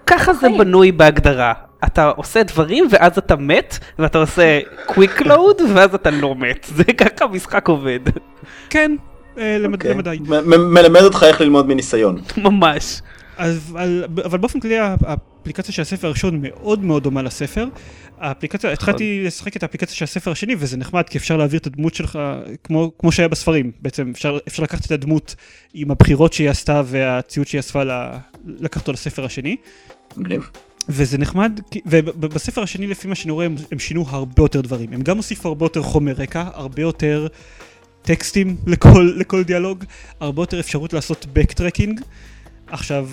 [0.08, 0.48] ככה זה.
[0.58, 1.54] בנוי בהגדרה.
[1.86, 6.68] אתה עושה דברים ואז אתה מת, ואתה עושה קוויק לואוד ואז אתה לא מת.
[6.76, 8.00] זה ככה המשחק עובד.
[8.70, 8.96] כן,
[9.38, 9.94] אה, אוקיי.
[9.94, 10.20] למדי.
[10.58, 12.22] מלמד אותך איך ללמוד מניסיון.
[12.38, 13.02] ממש.
[13.38, 14.06] אבל,
[14.40, 17.68] באופן כללי האפליקציה של הספר הראשון מאוד מאוד דומה לספר.
[18.20, 21.94] האפליקציה, התחלתי לשחק את האפליקציה של הספר השני וזה נחמד כי אפשר להעביר את הדמות
[21.96, 22.20] שלך
[22.64, 23.72] כמו, כמו שהיה בספרים.
[23.82, 25.36] בעצם אפשר, אפשר לקחת את הדמות
[25.74, 27.82] עם הבחירות שהיא עשתה והציוד שהיא אספה,
[28.46, 29.56] לקחת אותו לספר השני.
[30.18, 30.50] מגניב.
[30.90, 34.94] וזה נחמד, ובספר השני לפי מה שאני רואה הם, הם שינו הרבה יותר דברים.
[34.94, 37.28] הם גם הוסיפו הרבה יותר חומר רקע, הרבה יותר
[38.02, 39.84] טקסטים לכל, לכל דיאלוג,
[40.20, 42.02] הרבה יותר אפשרות לעשות backtracking.
[42.68, 43.10] עכשיו,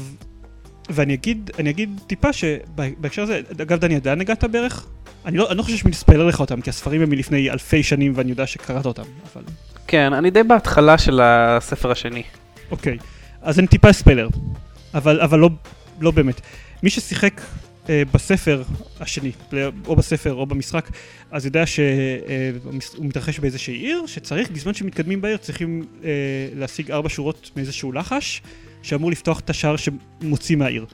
[0.88, 4.86] ואני אגיד, אני אגיד טיפה שבהקשר הזה, אגב דני, עדיין הגעת בערך?
[5.26, 8.12] אני לא, אני לא חושב שאני אספיילר לך אותם, כי הספרים הם מלפני אלפי שנים
[8.16, 9.42] ואני יודע שקראת אותם, אבל
[9.86, 12.22] כן, אני די בהתחלה של הספר השני.
[12.70, 12.98] אוקיי.
[13.42, 14.28] אז אני טיפה ספיילר,
[14.94, 15.50] אבל, אבל לא,
[16.00, 16.40] לא באמת.
[16.82, 17.40] מי ששיחק
[17.88, 18.62] אה, בספר
[19.00, 19.32] השני,
[19.86, 20.88] או בספר או במשחק,
[21.30, 26.10] אז יודע שהוא מתרחש באיזושהי עיר, שצריך, בזמן שמתקדמים בעיר, צריכים אה,
[26.56, 28.42] להשיג ארבע שורות מאיזשהו לחש,
[28.82, 30.86] שאמור לפתוח את השער שמוציא מהעיר.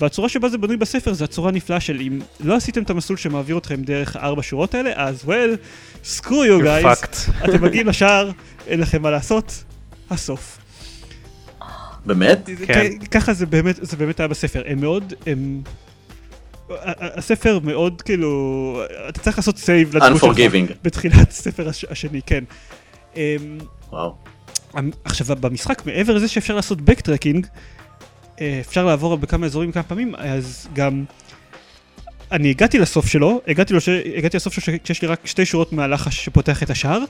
[0.00, 3.58] והצורה שבה זה בנוי בספר זה הצורה הנפלאה של אם לא עשיתם את המסלול שמעביר
[3.58, 5.56] אתכם דרך הארבע שורות האלה, אז well,
[6.04, 7.30] screw you guys.
[7.44, 8.30] אתם מגיעים לשער,
[8.66, 9.64] אין לכם מה לעשות,
[10.10, 10.61] הסוף.
[12.06, 12.48] באמת?
[12.66, 12.90] כן.
[13.10, 15.62] ככה זה באמת, זה באמת היה בספר, הם מאוד, הם...
[17.00, 20.72] הספר מאוד כאילו, אתה צריך לעשות סייב לדמות שלך Unforgiving.
[20.82, 22.44] בתחילת הספר הש- השני, כן.
[23.16, 23.20] אמ,
[23.90, 24.14] וואו.
[25.04, 27.46] עכשיו במשחק מעבר לזה שאפשר לעשות backtracking,
[28.40, 31.04] אה, אפשר לעבור בכמה אזורים כמה פעמים, אז גם
[32.32, 33.88] אני הגעתי לסוף שלו, הגעתי, לו ש...
[33.88, 37.04] הגעתי לסוף שלו כשיש לי רק שתי שורות מהלחש שפותח את השער,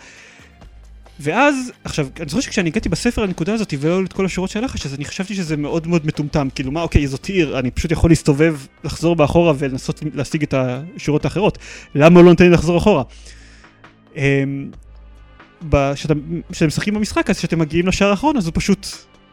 [1.21, 4.87] ואז, עכשיו, אני זוכר שכשאני הגעתי בספר לנקודה הזאת ולא את כל השורות של הלחש,
[4.87, 8.11] אז אני חשבתי שזה מאוד מאוד מטומטם, כאילו מה, אוקיי, זאת עיר, אני פשוט יכול
[8.11, 11.59] להסתובב, לחזור באחורה ולנסות להשיג את השורות האחרות,
[11.95, 13.03] למה לא נותן לי לחזור אחורה?
[14.17, 14.71] אמ,
[15.93, 18.87] כשאתם משחקים במשחק אז כשאתם מגיעים לשער האחרון אז הוא פשוט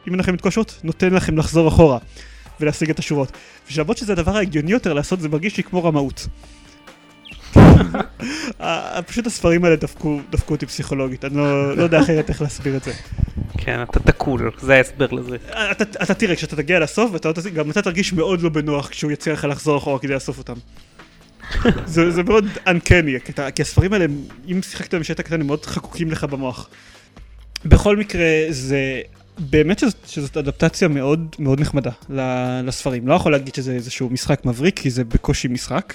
[0.08, 1.98] אם אין לכם את כל השורות נותן לכם לחזור אחורה
[2.60, 3.32] ולהשיג את השורות.
[3.68, 6.28] ושלמרות שזה הדבר ההגיוני יותר לעשות זה מרגיש לי כמו רמאות.
[8.60, 12.84] ה- פשוט הספרים האלה דפקו, אותי פסיכולוגית אני לא, לא יודע אחרת איך להסביר את
[12.84, 12.94] זה.
[13.58, 15.38] כן, אתה תקול, זה ההסבר לזה.
[15.72, 17.12] אתה, אתה תראה כשאתה תגיע לסוף
[17.54, 20.54] גם אתה תרגיש מאוד לא בנוח כשהוא יציע לך לחזור אחורה כדי לאסוף אותם.
[21.86, 24.06] זה, זה מאוד uncanny, כי הספרים האלה,
[24.52, 26.70] אם שיחקת בהם כשהיית קטן, הם מאוד חקוקים לך במוח.
[27.66, 29.02] בכל מקרה, זה
[29.40, 31.92] באמת שזאת, שזאת אדפטציה מאוד מאוד נחמדה
[32.64, 33.08] לספרים.
[33.08, 35.94] לא יכול להגיד שזה איזשהו משחק מבריק, כי זה בקושי משחק.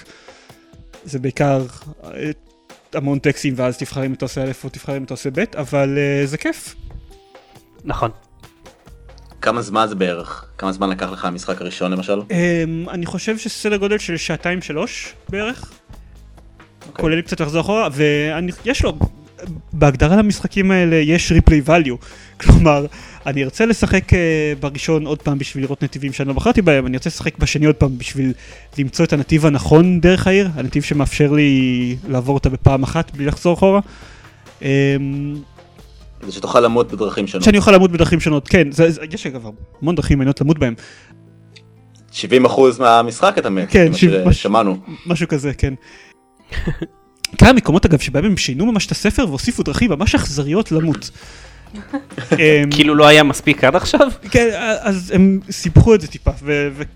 [1.05, 1.65] זה בעיקר
[2.03, 2.31] אה,
[2.93, 5.97] המון טקסטים, ואז תבחר אם אתה עושה א' או תבחר אם אתה עושה ב', אבל
[5.97, 6.75] אה, זה כיף.
[7.83, 8.11] נכון.
[9.41, 10.45] כמה זמן זה בערך?
[10.57, 12.21] כמה זמן לקח לך המשחק הראשון למשל?
[12.31, 15.71] אמ, אני חושב שסדר גודל של שעתיים שלוש בערך,
[16.87, 17.01] אוקיי.
[17.01, 18.97] כולל קצת לחזור אחורה, ויש לו,
[19.73, 22.05] בהגדרה למשחקים האלה יש ריפלי value,
[22.41, 22.85] כלומר,
[23.25, 24.19] אני ארצה לשחק אה,
[24.59, 27.75] בראשון עוד פעם בשביל לראות נתיבים שאני לא בחרתי בהם, אני ארצה לשחק בשני עוד
[27.75, 28.33] פעם בשביל
[28.77, 33.53] למצוא את הנתיב הנכון דרך העיר, הנתיב שמאפשר לי לעבור אותה בפעם אחת בלי לחזור
[33.53, 33.79] אחורה.
[34.61, 34.67] אמ,
[36.25, 37.43] זה שתוכל למות בדרכים שונות.
[37.45, 39.45] שאני אוכל למות בדרכים שונות, כן, זה, זה, יש אגב
[39.81, 40.73] המון דרכים מעניינות למות בהם.
[42.13, 42.15] 70%
[42.79, 44.77] מהמשחק אתה מת, כן, מה שבעים- ששמענו.
[45.05, 45.73] משהו כזה, כן.
[47.39, 51.09] כמה מקומות אגב שבהם הם שינו ממש את הספר והוסיפו דרכים ממש אכזריות למות.
[52.31, 52.37] אמ,
[52.71, 54.07] כאילו לא היה מספיק עד עכשיו?
[54.31, 54.49] כן,
[54.79, 56.31] אז הם סיפחו את זה טיפה,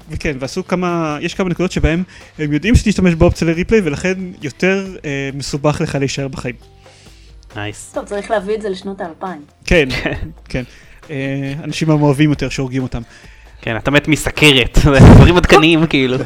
[0.09, 2.03] וכן, ועשו כמה, יש כמה נקודות שבהם
[2.39, 6.55] הם יודעים שתשתמש באופציה ל replay ולכן יותר אה, מסובך לך להישאר בחיים.
[7.55, 7.91] nice.
[7.93, 9.41] טוב, צריך להביא את זה לשנות האלפיים.
[9.65, 9.89] כן,
[10.49, 10.63] כן.
[11.09, 13.01] אה, אנשים המאוהבים יותר שהורגים אותם.
[13.61, 14.77] כן, אתה מת מסכרת,
[15.15, 16.17] דברים עדכניים כאילו.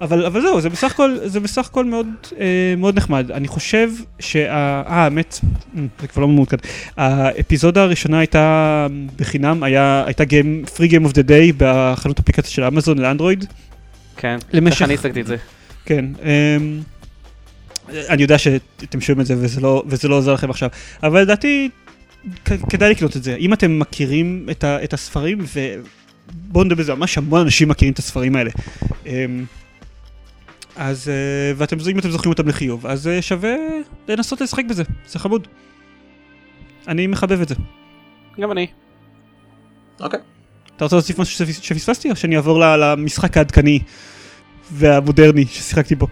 [0.00, 2.06] אבל, אבל זהו, זה בסך הכל, זה בסך הכל מאוד,
[2.40, 2.46] אה,
[2.78, 3.30] מאוד נחמד.
[3.30, 4.50] אני חושב שה...
[4.50, 5.40] אה, האמת,
[5.78, 6.56] אה, זה כבר לא מעודכן.
[6.96, 8.86] האפיזודה הראשונה הייתה
[9.16, 13.44] בחינם, היה, הייתה game, free game of the day בחנות אפליקציה של אמזון לאנדרואיד.
[14.16, 15.36] כן, למשך- אני השגתי את זה?
[15.84, 16.04] כן.
[16.22, 16.80] אמ,
[18.08, 20.68] אני יודע שאתם שומעים את זה וזה לא, וזה לא עוזר לכם עכשיו,
[21.02, 21.68] אבל לדעתי
[22.44, 23.36] כדאי לקנות את זה.
[23.36, 27.98] אם אתם מכירים את, ה, את הספרים, ובואו נדבר בזה, ממש המון אנשים מכירים את
[27.98, 28.50] הספרים האלה.
[29.06, 29.44] אמ,
[30.76, 31.14] אז, אה,
[31.56, 33.54] ואתם, אם אתם זוכרים אותם לחיוב, אז אה, שווה
[34.08, 35.48] לנסות לשחק בזה, זה חמוד.
[36.88, 37.54] אני מחבב את זה.
[38.40, 38.66] גם אני.
[40.00, 40.20] אוקיי.
[40.76, 43.78] אתה רוצה להוסיף משהו שפס- שפספסתי, או שאני אעבור למשחק העדכני
[44.72, 46.06] והמודרני ששיחקתי בו?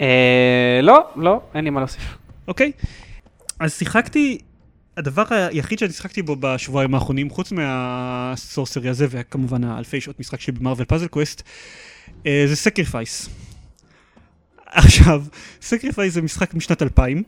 [0.00, 2.16] אה, לא, לא, אין לי מה להוסיף.
[2.48, 2.72] אוקיי?
[3.60, 4.38] אז שיחקתי,
[4.96, 10.52] הדבר היחיד שאני שיחקתי בו בשבועיים האחרונים, חוץ מה-Sorcery הזה, וכמובן האלפי שעות משחק שלי
[10.52, 11.42] ב-Marvel Puzzle Quest,
[12.24, 13.28] זה Sacrifice.
[14.72, 15.22] עכשיו,
[15.62, 17.22] Sacrifice זה משחק משנת 2000,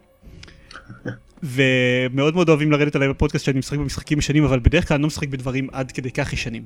[1.43, 5.07] ומאוד מאוד אוהבים לרדת עליי בפודקאסט שאני משחק במשחקים ישנים, אבל בדרך כלל אני לא
[5.07, 6.65] משחק בדברים עד כדי כך ישנים.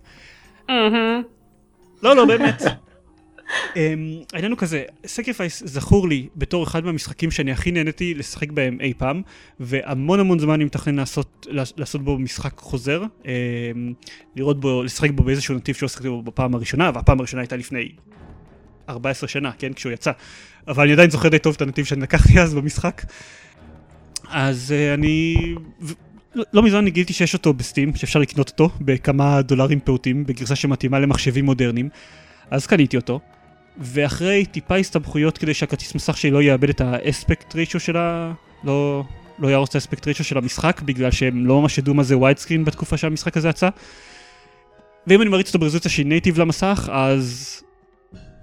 [2.03, 2.63] לא, לא, באמת.
[3.77, 8.79] אמ, העניין הוא כזה, Sacrifice זכור לי בתור אחד מהמשחקים שאני הכי נהניתי לשחק בהם
[8.81, 9.23] אי פעם,
[9.61, 11.47] והמון המון זמן אני מתכנן לעשות,
[11.77, 13.31] לעשות בו משחק חוזר, אמ,
[14.37, 17.89] לראות בו, לשחק בו באיזשהו נתיב שלא שיחקתי בו בפעם הראשונה, והפעם הראשונה הייתה לפני
[18.89, 20.13] 14 שנה, כן, כשהוא יצא.
[20.69, 23.03] אבל אני עדיין זוכר די טוב את הנתיב שאני לקחתי אז במשחק.
[24.29, 25.37] אז uh, אני...
[26.35, 30.57] לא- לא מזמן אני גיליתי שיש אותו ב-Steam, שאפשר לקנות אותו בכמה דולרים פעוטים, בגרסה
[30.57, 31.89] שמתאימה למחשבים מודרניים.
[32.51, 33.21] אז קניתי אותו,
[33.79, 38.33] ואחרי טיפה הסתבכויות כדי שהכרטיס מסך שלי לא יאבד את האספקט רישו של ה...
[38.65, 39.05] לא...
[39.39, 42.37] לא יהרוס את האספקט רישו של המשחק, בגלל שהם לא ממש ידעו מה זה וייד
[42.65, 43.69] בתקופה שהמשחק הזה יצא.
[45.07, 47.63] ואם אני מריץ אותו ברזולוציה שהיא נייטיב למסך, אז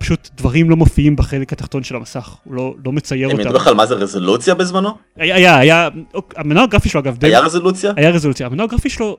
[0.04, 3.41] פשוט דברים לא מופיעים בחלק התחתון של המסך, הוא לא, לא מצייר הם אותם.
[3.47, 4.89] ידעו בכלל מה זה רזולוציה בזמנו?
[5.16, 7.93] היה, היה, היה, אוק, המנוע הגרפי שלו אגב, די, היה רזולוציה?
[7.95, 9.18] היה רזולוציה, המנוע הגרפי שלו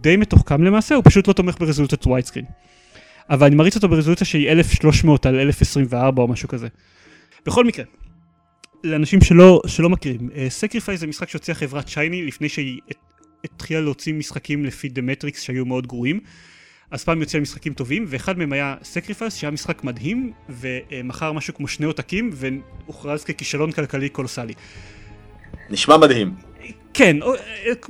[0.00, 2.44] די מתוחכם למעשה, הוא פשוט לא תומך ברזולוציות widescreen.
[3.30, 6.68] אבל אני מריץ אותו ברזולוציה שהיא 1300 על 1024 או משהו כזה.
[7.46, 7.84] בכל מקרה,
[8.84, 12.96] לאנשים שלא, שלא מכירים, Sacrifice זה משחק שהוציאה חברת Shiny לפני שהיא הת-
[13.44, 16.20] התחילה להוציא משחקים לפי The Matrix שהיו מאוד גרועים.
[16.90, 21.68] אז פעם הוציאה משחקים טובים, ואחד מהם היה Sacrifice שהיה משחק מדהים, ומכר משהו כמו
[21.68, 24.52] שני עותקים, והוכרז ככישלון כלכלי קולוסלי.
[25.70, 26.34] נשמע מדהים.
[26.94, 27.28] כן, אה,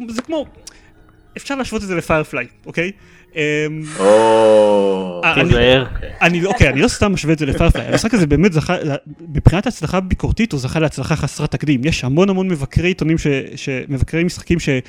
[0.08, 0.46] זה כמו,
[1.36, 2.92] אפשר להשוות את זה ל-Firefly, אוקיי?
[3.36, 3.40] אמ.
[5.24, 5.86] אה, אני- תיזהר.
[6.22, 8.76] אני, לא- אני סתם משווה את זה ל-Firefly, המשחק הזה באמת זכה,
[9.34, 11.80] מבחינת הצלחה ביקורתית הוא זכה להצלחה חסרת תקדים.
[11.84, 13.26] יש המון המון מבקרי עיתונים, ש,
[13.56, 14.80] ש, מבקרי משחקים שאם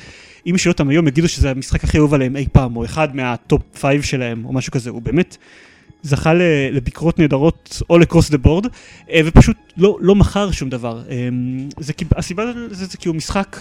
[0.56, 3.62] ישאלו אותם היום יגידו שזה המשחק הכי אהוב עליהם אי פעם, או אחד מה top
[3.80, 5.38] five שלהם, או משהו כזה, הוא באמת
[6.04, 8.68] זכה ל- לביקורות נהדרות all across the board,
[9.26, 11.02] ופשוט לא, מכר שום דבר.
[11.80, 13.58] זה, כי- הסיבה לזה זה כי הוא משחק...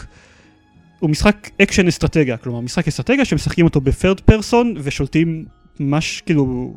[1.00, 5.44] הוא משחק אקשן אסטרטגיה, כלומר משחק אסטרטגיה שמשחקים אותו ב third person ושולטים
[5.80, 6.74] ממש כאילו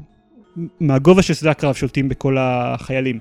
[0.80, 3.20] מהגובה של שדה הקרב שולטים בכל החיילים.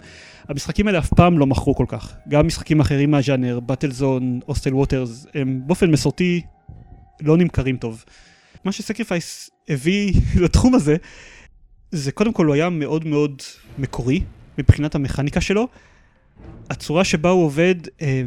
[0.48, 2.14] המשחקים האלה אף פעם לא מכרו כל כך.
[2.28, 6.40] גם משחקים אחרים מהז'אנר, Battlezone, Hostile Waters, הם באופן מסורתי
[7.20, 8.04] לא נמכרים טוב.
[8.64, 10.96] מה ש-Sacrifice הביא לתחום הזה,
[11.90, 13.42] זה קודם כל הוא היה מאוד מאוד
[13.78, 14.20] מקורי,
[14.58, 15.68] מבחינת המכניקה שלו.
[16.70, 18.22] הצורה שבה הוא עובד, אה,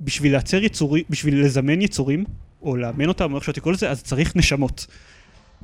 [0.00, 2.24] בשביל לייצר יצורים, בשביל לזמן יצורים,
[2.62, 4.86] או לאמן אותם, או איך שאתה קורא לזה, אז צריך נשמות.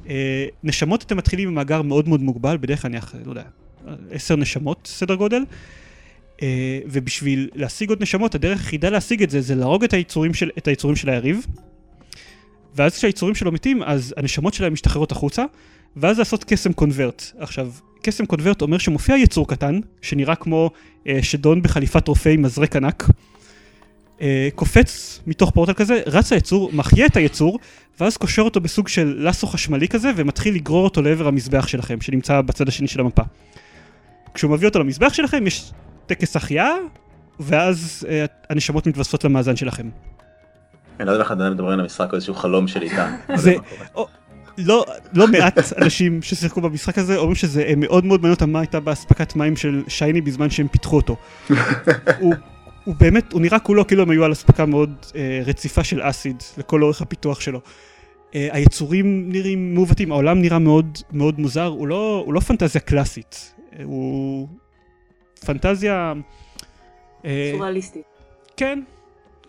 [0.09, 3.45] אה, נשמות אתם מתחילים עם מאגר מאוד מאוד מוגבל, בדרך כלל אני, לא יודע,
[4.11, 5.45] עשר נשמות סדר גודל.
[6.43, 10.51] אה, ובשביל להשיג עוד נשמות, הדרך היחידה להשיג את זה, זה להרוג את היצורים של,
[10.59, 11.47] את היצורים של היריב.
[12.75, 15.45] ואז כשהיצורים שלו מתים, אז הנשמות שלהם משתחררות החוצה,
[15.97, 17.33] ואז לעשות קסם קונברט.
[17.39, 17.73] עכשיו,
[18.03, 20.71] קסם קונברט אומר שמופיע יצור קטן, שנראה כמו
[21.07, 23.05] אה, שדון בחליפת רופא עם מזרק ענק,
[24.21, 27.59] אה, קופץ מתוך פורטל כזה, רץ היצור, מחיה את היצור,
[28.01, 32.41] ואז קושר אותו בסוג של לסו חשמלי כזה, ומתחיל לגרור אותו לעבר המזבח שלכם, שנמצא
[32.41, 33.23] בצד השני של המפה.
[34.35, 35.73] כשהוא מביא אותו למזבח שלכם, יש
[36.07, 36.75] טקס החייאה,
[37.41, 39.89] ואז אה, הנשמות מתווספות למאזן שלכם.
[41.01, 43.09] אני לא יודע איך עדיין מדברים על המשחק או איזשהו חלום שלי איתה.
[43.35, 43.55] זה,
[44.59, 48.61] לא, לא מעט אנשים ששיחקו במשחק הזה אומרים שזה אה, מאוד מאוד מעניין אותם מה
[48.61, 51.17] הייתה באספקת מים של שייני בזמן שהם פיתחו אותו.
[52.21, 52.35] הוא,
[52.85, 56.43] הוא באמת, הוא נראה כולו כאילו הם היו על אספקה מאוד אה, רציפה של אסיד
[56.59, 57.61] לכל אורך הפיתוח שלו.
[58.35, 63.55] אה, היצורים נראים מעוותים, העולם נראה מאוד מאוד מוזר, הוא לא, הוא לא פנטזיה קלאסית,
[63.79, 64.49] אה, הוא
[65.47, 66.13] פנטזיה...
[67.25, 68.03] אה, סוריאליסטית.
[68.57, 68.83] כן,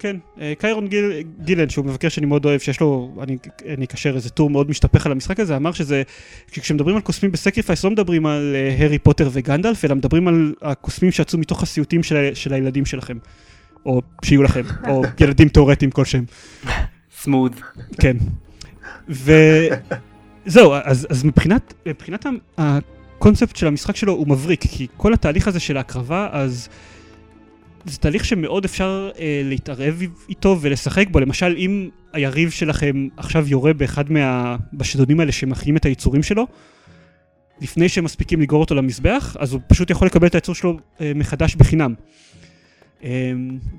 [0.03, 0.15] כן.
[0.41, 1.11] אה, Kieron Gill,
[1.43, 3.37] Gillen, שהוא מבקר שאני מאוד אוהב, שיש לו, אני,
[3.73, 6.03] אני אקשר איזה טור מאוד משתפך על המשחק הזה, אמר שזה,
[6.51, 11.11] כשמדברים על קוסמים ב-Sacrifice לא מדברים על uh, הארי פוטר וגנדלף, אלא מדברים על הקוסמים
[11.11, 13.17] שיצאו מתוך הסיוטים של, של הילדים שלכם.
[13.85, 16.25] או שיהיו לכם, או ילדים תאורטיים כלשהם.
[17.17, 17.55] סמוד.
[18.01, 18.17] כן.
[19.09, 22.25] וזהו, אז, אז מבחינת, מבחינת
[22.57, 26.69] הקונספט של המשחק שלו הוא מבריק, כי כל התהליך הזה של ההקרבה, אז
[27.85, 31.19] זה תהליך שמאוד אפשר אה, להתערב איתו ולשחק בו.
[31.19, 34.55] למשל, אם היריב שלכם עכשיו יורה באחד מה...
[34.73, 36.47] בשדונים האלה שמחיים את היצורים שלו,
[37.61, 41.11] לפני שהם מספיקים לגרור אותו למזבח, אז הוא פשוט יכול לקבל את היצור שלו אה,
[41.15, 41.93] מחדש בחינם.
[43.03, 43.31] אה,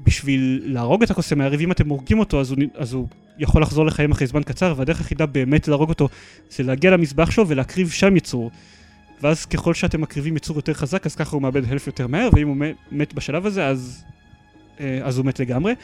[0.04, 3.86] בשביל להרוג את הקוסם היריב, אם אתם הורגים אותו, אז הוא, אז הוא יכול לחזור
[3.86, 6.08] לחיים אחרי זמן קצר, והדרך היחידה באמת להרוג אותו
[6.50, 8.50] זה להגיע למזבח שלו ולהקריב שם יצור.
[9.22, 12.48] ואז ככל שאתם מקריבים יצור יותר חזק, אז ככה הוא מאבד הלף יותר מהר, ואם
[12.48, 12.56] הוא
[12.92, 14.04] מת בשלב הזה, אז,
[14.80, 15.74] אה, אז הוא מת לגמרי.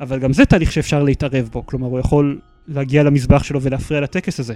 [0.00, 4.40] אבל גם זה תהליך שאפשר להתערב בו, כלומר הוא יכול להגיע למזבח שלו ולהפריע לטקס
[4.40, 4.54] הזה.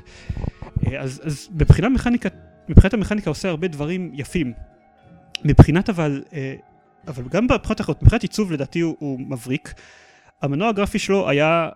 [0.87, 2.28] אה, אז, אז מבחינת המכניקה,
[2.68, 4.53] מבחינת המכניקה עושה הרבה דברים יפים.
[5.45, 6.55] מבחינת אבל, אה,
[7.09, 9.74] אבל גם מבחינת אחרות, מבחינת עיצוב לדעתי הוא, הוא מבריק.
[10.43, 11.68] המנוע הגרפי שלו היה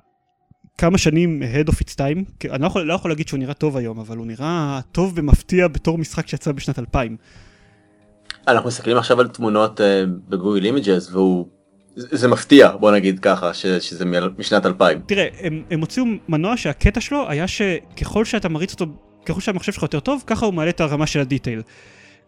[0.79, 3.77] כמה שנים ahead of its time, אני לא יכול, לא יכול להגיד שהוא נראה טוב
[3.77, 7.17] היום, אבל הוא נראה טוב במפתיע בתור משחק שיצא בשנת 2000.
[8.49, 9.83] אנחנו מסתכלים עכשיו על תמונות uh,
[10.29, 11.47] ב-Google Images והוא
[11.97, 14.05] זה מפתיע בוא נגיד ככה ש, שזה
[14.39, 15.01] משנת 2000.
[15.07, 18.87] תראה הם, הם הוציאו מנוע שהקטע שלו היה שככל שאתה מריץ אותו
[19.27, 21.63] ככל שהמחשב שלך יותר טוב ככה הוא מעלה את הרמה של ה detail.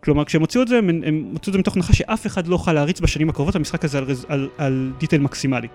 [0.04, 2.54] כלומר כשהם הוציאו את זה הם, הם הוציאו את זה מתוך הנחה שאף אחד לא
[2.54, 5.68] יוכל להריץ בשנים הקרובות המשחק הזה על, על, על detail מקסימלי.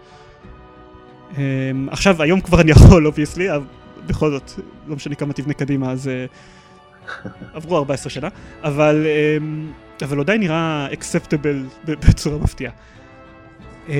[1.32, 1.38] Um,
[1.88, 3.66] עכשיו, היום כבר אני יכול, obviously, אבל
[4.06, 4.52] בכל זאת,
[4.88, 6.10] לא משנה כמה תבנה קדימה, אז
[7.08, 7.10] uh,
[7.54, 8.28] עברו 14 שנה,
[8.64, 9.06] אבל,
[10.00, 12.74] um, אבל עדיין נראה acceptable בצורה מפתיעה.
[13.88, 13.92] Um,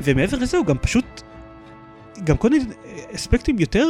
[0.00, 1.22] ומעבר לזה הוא גם פשוט,
[2.24, 2.64] גם כל מיני
[3.14, 3.86] אספקטים יותר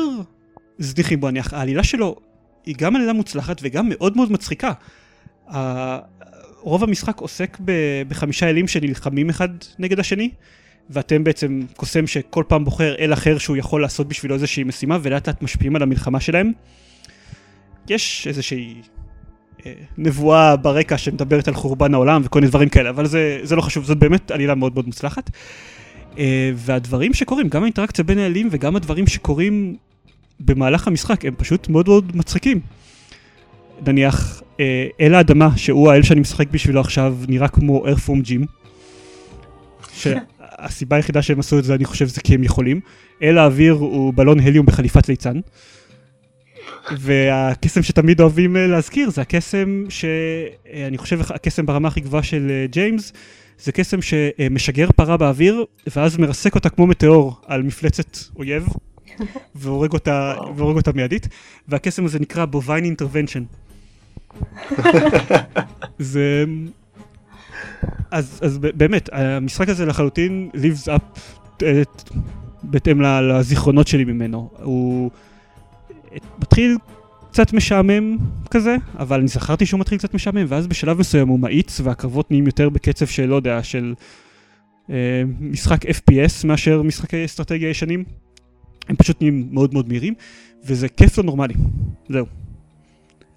[0.79, 2.17] זניחים בו, אני, העלילה שלו
[2.67, 4.73] היא גם עלילה מוצלחת וגם מאוד מאוד מצחיקה.
[6.61, 7.59] רוב המשחק עוסק
[8.09, 9.49] בחמישה אלים שנלחמים אחד
[9.79, 10.31] נגד השני.
[10.91, 15.29] ואתם בעצם קוסם שכל פעם בוחר אל אחר שהוא יכול לעשות בשבילו איזושהי משימה ולאט
[15.29, 16.53] לאט משפיעים על המלחמה שלהם.
[17.89, 18.75] יש איזושהי
[19.67, 23.61] אה, נבואה ברקע שמדברת על חורבן העולם וכל מיני דברים כאלה, אבל זה, זה לא
[23.61, 25.31] חשוב, זאת באמת עלילה מאוד מאוד מוצלחת.
[26.19, 29.77] אה, והדברים שקורים, גם האינטראקציה בין האלים וגם הדברים שקורים
[30.41, 32.61] במהלך המשחק הם פשוט מאוד מאוד מצחיקים.
[33.87, 38.47] נניח, אה, אל האדמה, שהוא האל שאני משחק בשבילו עכשיו, נראה כמו ארפום ג'ים.
[40.59, 42.81] הסיבה היחידה שהם עשו את זה, אני חושב, זה כי הם יכולים.
[43.23, 45.41] אל האוויר הוא בלון הליום בחליפת ליצן.
[46.99, 52.67] והקסם שתמיד אוהבים אה, להזכיר זה הקסם שאני חושב הקסם ברמה הכי גבוהה של אה,
[52.67, 53.13] ג'יימס
[53.59, 55.65] זה קסם שמשגר פרה באוויר
[55.97, 58.67] ואז מרסק אותה כמו מטאור על מפלצת אויב
[59.55, 61.29] והורג אותה, והורג אותה מיידית
[61.69, 63.43] והקסם הזה נקרא בוביין אינטרוונשן.
[65.99, 66.45] זה
[68.11, 71.21] אז, אז באמת, המשחק הזה לחלוטין lives up
[71.57, 72.11] את,
[72.63, 74.51] בהתאם לזיכרונות שלי ממנו.
[74.63, 75.11] הוא
[76.39, 76.77] מתחיל
[77.31, 78.17] קצת משעמם
[78.51, 82.47] כזה, אבל אני זכרתי שהוא מתחיל קצת משעמם, ואז בשלב מסוים הוא מאיץ והקרבות נהיים
[82.47, 83.95] יותר בקצב של, לא יודע, של
[84.91, 88.05] אה, משחק FPS מאשר משחקי אסטרטגיה ישנים.
[88.89, 90.15] הם פשוט נהיים מאוד מאוד מהירים,
[90.65, 91.55] וזה כיף לא נורמלי.
[92.09, 92.27] זהו.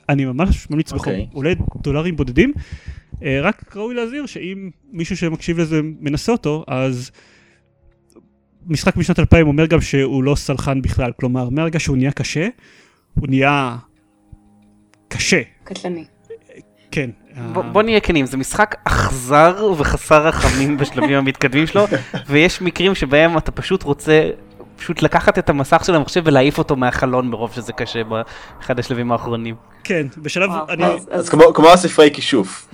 [0.09, 0.95] אני ממש ממליץ okay.
[0.95, 1.13] בחום.
[1.13, 1.27] אוקיי.
[1.33, 2.53] עולה דולרים בודדים.
[3.23, 7.11] אה, רק ראוי להזהיר שאם מישהו שמקשיב לזה מנסה אותו, אז
[8.67, 12.47] משחק משנת 2000 אומר גם שהוא לא סלחן בכלל, כלומר מהרגע שהוא נהיה קשה,
[13.19, 13.77] הוא נהיה
[15.07, 16.05] קשה, קטלני.
[16.91, 17.09] כן.
[17.53, 21.85] בוא, אה, בוא נהיה כנים, זה משחק אכזר וחסר רחמים בשלבים המתקדמים שלו,
[22.29, 24.29] ויש מקרים שבהם אתה פשוט רוצה
[24.77, 29.55] פשוט לקחת את המסך של המחשב ולהעיף אותו מהחלון מרוב שזה קשה באחד השלבים האחרונים.
[29.83, 32.67] כן, בשלב, וואו, אני, אז- אז כמו כמו הספרי כישוף.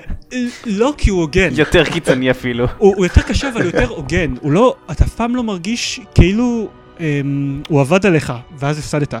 [0.66, 2.66] לא כי הוא הוגן, יותר קיצוני אפילו.
[2.78, 6.68] הוא, הוא יותר קשה אבל יותר הוגן, הוא לא, אתה אף פעם לא מרגיש כאילו
[7.00, 9.14] אמ, הוא עבד עליך ואז הפסדת.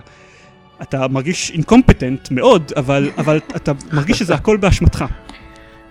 [0.82, 5.04] אתה מרגיש אינקומפטנט מאוד, אבל, אבל אתה מרגיש שזה הכל באשמתך.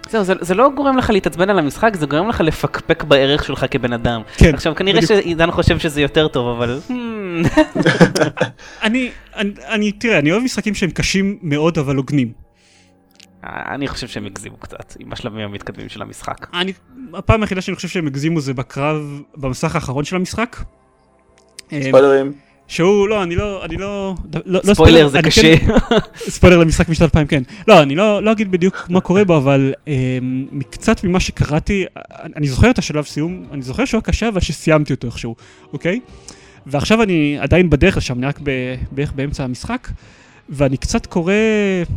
[0.09, 3.65] זהו, זה, זה לא גורם לך להתעצבן על המשחק, זה גורם לך לפקפק בערך שלך
[3.71, 4.21] כבן אדם.
[4.37, 5.21] כן, עכשיו, כנראה בדיוק.
[5.21, 6.79] שעידן חושב שזה יותר טוב, אבל...
[6.89, 6.93] hmm,
[8.83, 12.33] אני, אני, אני, תראה, אני אוהב משחקים שהם קשים מאוד אבל הוגנים.
[13.43, 16.47] אני חושב שהם הגזימו קצת עם השלבים המתקדמים של המשחק.
[16.53, 16.73] אני,
[17.13, 20.57] הפעם היחידה שאני חושב שהם הגזימו זה בקרב במסך האחרון של המשחק.
[21.83, 22.48] ספוילרים.
[22.69, 24.15] שהוא, לא, אני לא, אני לא,
[24.45, 25.57] לא, לא ספוילר זה קשה.
[25.57, 25.67] כן,
[26.35, 27.43] ספוילר למשחק משנת 2000, כן.
[27.67, 29.93] לא, אני לא, לא אגיד בדיוק מה קורה בו, אבל אמ,
[30.51, 34.39] מקצת ממה שקראתי, אני אני זוכר את השלב סיום, אני זוכר שהוא היה קשה, אבל
[34.39, 35.35] שסיימתי אותו איכשהו,
[35.73, 35.99] אוקיי?
[36.65, 38.39] ועכשיו אני עדיין בדרך לשם, אני רק
[38.91, 39.87] בערך באמצע המשחק,
[40.49, 41.33] ואני קצת קורא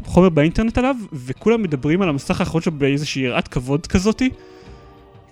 [0.04, 4.30] חומר באינטרנט עליו, וכולם מדברים על המסך האחרון שלו באיזושהי יראת כבוד כזאתי.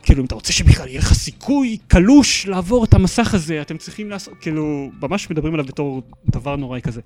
[0.03, 4.11] כאילו, אם אתה רוצה שבכלל יהיה לך סיכוי קלוש לעבור את המסך הזה, אתם צריכים
[4.11, 7.01] לעשות, כאילו, ממש מדברים עליו בתור דבר נוראי כזה.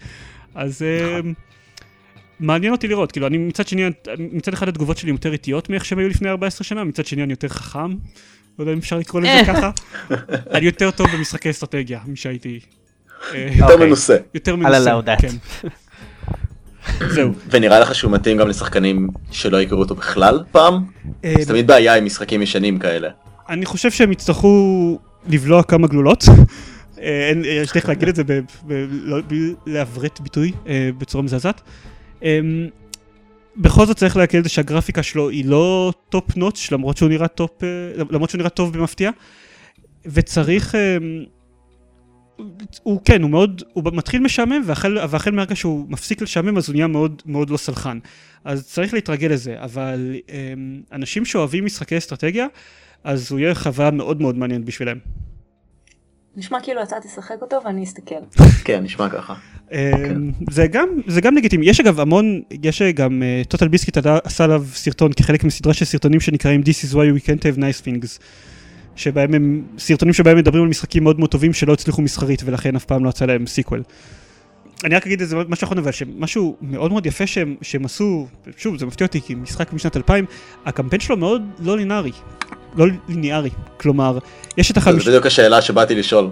[0.55, 1.27] אז נכון.
[1.27, 1.35] אמ,
[2.41, 3.83] מעניין אותי לראות, כאילו, אני מצד שני,
[4.19, 7.33] מצד אחד התגובות שלי יותר איטיות מאיך שהם היו לפני 14 שנה, מצד שני אני
[7.33, 7.91] יותר חכם,
[8.59, 9.71] לא יודע אם אפשר לקרוא לזה ככה.
[10.55, 12.61] אני יותר טוב במשחקי אסטרטגיה משהייתי.
[13.35, 13.87] אה, יותר אוקיי.
[13.87, 14.17] מנוסה.
[14.35, 15.01] יותר מנוסה.
[15.21, 15.69] כן.
[17.09, 17.33] זהו.
[17.51, 20.85] ונראה לך שהוא מתאים גם לשחקנים שלא הכירו אותו בכלל פעם?
[21.25, 23.09] אה, זה תמיד בעיה עם משחקים ישנים כאלה.
[23.49, 26.25] אני חושב שהם יצטרכו לבלוע כמה גלולות.
[27.01, 28.23] אה, אין- יש דרך להגיד את זה
[28.91, 31.61] לא- בלי לעברת ביטוי אה, בצורה מזעזעת.
[32.25, 32.41] אה,
[33.57, 37.27] בכל זאת צריך להקל את זה שהגרפיקה שלו היא לא top notch למרות שהוא נראה
[37.63, 39.11] אה, טוב במפתיע.
[40.07, 40.97] וצריך, אה,
[42.83, 46.75] הוא כן, הוא מאוד, הוא מתחיל משעמם והחל, והחל מהרגע שהוא מפסיק לשעמם אז הוא
[46.75, 47.99] נהיה מאוד מאוד לא סלחן.
[48.45, 50.53] אז צריך להתרגל לזה, אבל אה,
[50.93, 52.47] אנשים שאוהבים משחקי אסטרטגיה
[53.05, 54.99] אז הוא יהיה חוויה מאוד מאוד מעניינת בשבילם.
[56.37, 58.15] נשמע כאילו אתה תשחק אותו ואני אסתכל.
[58.65, 59.35] כן, נשמע ככה.
[59.73, 65.13] אמ, זה גם זה גם לגיטימי יש אגב המון יש גם TotalBiscuit עשה עליו סרטון
[65.13, 68.19] כחלק מסדרה של סרטונים שנקראים This is why we can't have nice things.
[68.97, 72.85] שבהם הם סרטונים שבהם מדברים על משחקים מאוד מאוד טובים שלא הצליחו מסחרית ולכן אף
[72.85, 73.83] פעם לא יצא להם sequel.
[74.85, 78.27] אני רק אגיד איזה משהו אחרון אבל שמשהו מאוד מאוד יפה שהם, שהם עשו
[78.57, 80.27] שוב זה מפתיע אותי כי משחק משנת 2000
[80.67, 82.13] הקמפיין שלו מאוד לא לינארי
[82.77, 84.19] לא ליניארי כלומר
[84.57, 86.31] יש את זו החמישה בדיוק השאלה שבאתי לשאול.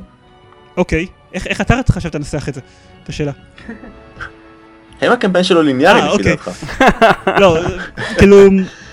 [0.76, 2.60] אוקיי איך, איך אתה חשבת לנסח את זה
[3.02, 3.32] את השאלה
[5.00, 6.36] האם הקמפיין שלו ליניארי אה, לפי אוקיי.
[6.36, 6.50] דעתך?
[7.40, 7.58] לא,
[8.18, 8.48] כאילו,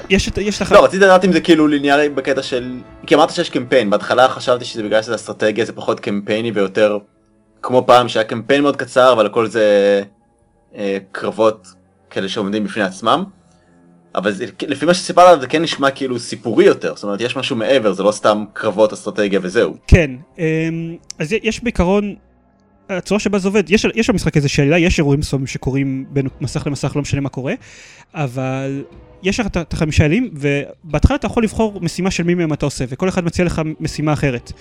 [0.10, 0.72] יש יש לך...
[0.72, 2.78] לא, רציתי לדעת אם זה כאילו ליניארי בקטע של...
[3.08, 6.98] כי אמרת שיש קמפיין, בהתחלה חשבתי שזה בגלל שזה אסטרטגיה, זה פחות קמפייני ויותר
[7.62, 10.02] כמו פעם שהיה קמפיין מאוד קצר, אבל הכל זה
[10.76, 11.68] אה, קרבות
[12.10, 13.24] כאלה שעומדים בפני עצמם.
[14.16, 17.38] אבל זה, לפי מה שסיפרת עליו זה כן נשמע כאילו סיפורי יותר, זאת אומרת יש
[17.38, 19.76] משהו מעבר, זה לא סתם קרבות אסטרטגיה וזהו.
[19.88, 22.16] כן, אמ, אז יש בעיקרון,
[22.90, 26.68] הצורה שבה זה עובד, יש, יש במשחק איזה שאלה, יש אירועים מסוימים שקורים בין מסך
[26.68, 27.54] למסך, לא משנה מה קורה,
[28.14, 28.84] אבל
[29.24, 32.86] יש לך את- החמישה אלים, ובהתחלה אתה יכול לבחור משימה של מי מהם אתה עושה,
[32.90, 34.52] וכל אחד מציע לך משימה אחרת.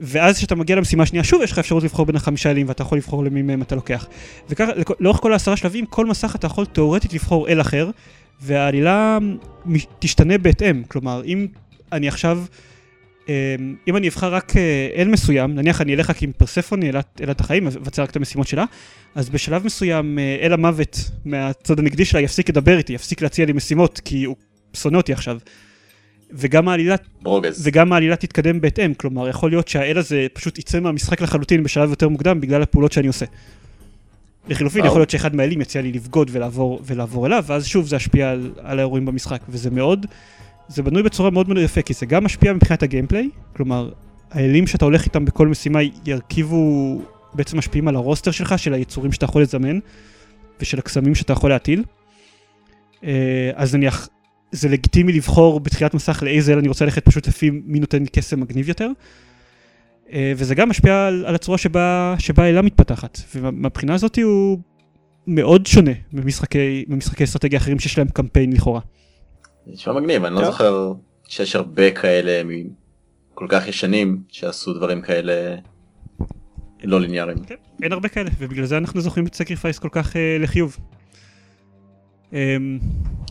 [0.00, 2.98] ואז כשאתה מגיע למשימה השנייה, שוב יש לך אפשרות לבחור בין החמישה אלים, ואתה יכול
[2.98, 4.06] לבחור למי מהם אתה לוקח.
[4.48, 7.90] וככה, לאורך כל העשרה שלבים, כל מסך אתה יכול תאורטית לבחור אל אחר,
[8.42, 9.18] והעלילה
[9.98, 10.82] תשתנה בהתאם.
[10.88, 11.46] כלומר, אם
[11.92, 12.44] אני עכשיו...
[13.28, 17.20] אמ, אם אני אבחר רק אה, אל מסוים, נניח אני אלך רק עם פרספוני אלת
[17.22, 18.64] אלת החיים, אבצע רק את המשימות שלה,
[19.14, 23.52] אז בשלב מסוים אה, אל המוות מהצד הנגדי שלה יפסיק לדבר איתי, יפסיק להציע לי
[23.52, 24.36] משימות, כי הוא
[24.74, 25.38] שונא אותי עכשיו.
[26.32, 27.62] וגם העלילה, ברוגז.
[27.64, 32.08] וגם העלילה תתקדם בהתאם, כלומר יכול להיות שהאל הזה פשוט יצא מהמשחק לחלוטין בשלב יותר
[32.08, 33.26] מוקדם בגלל הפעולות שאני עושה.
[34.48, 34.84] לחילופין.
[34.84, 38.50] יכול להיות שאחד מהאלים יציע לי לבגוד ולעבור, ולעבור אליו, ואז שוב זה ישפיע על,
[38.62, 40.06] על האירועים במשחק, וזה מאוד,
[40.68, 43.90] זה בנוי בצורה מאוד מאוד יפה, כי זה גם משפיע מבחינת הגיימפליי, כלומר,
[44.30, 47.00] האלים שאתה הולך איתם בכל משימה ירכיבו,
[47.34, 49.78] בעצם משפיעים על הרוסטר שלך, של היצורים שאתה יכול לזמן,
[50.60, 51.84] ושל הקסמים שאתה יכול להטיל.
[53.04, 54.08] אה, אז נניח,
[54.52, 58.08] זה לגיטימי לבחור בתחילת מסך לאיזה אל אני רוצה ללכת פשוט לפי מי נותן לי
[58.08, 58.90] קסם מגניב יותר.
[60.12, 63.20] אה, וזה גם משפיע על, על הצורה שבה, שבה העלילה מתפתחת.
[63.34, 64.58] ומהבחינה הזאת הוא
[65.26, 68.80] מאוד שונה ממשחקי, ממשחקי אסטרטגיה אחרים שיש להם קמפיין לכאורה.
[69.66, 70.44] נשמע מגניב, אני לא.
[70.44, 70.92] זוכר
[71.28, 72.42] שיש הרבה כאלה
[73.34, 75.56] כל כך ישנים שעשו דברים כאלה
[76.84, 77.38] לא ליניאריים.
[77.44, 80.76] כן, אין הרבה כאלה, ובגלל זה אנחנו זוכרים את Sacrifice כל כך אה, לחיוב.
[82.32, 82.78] אמ,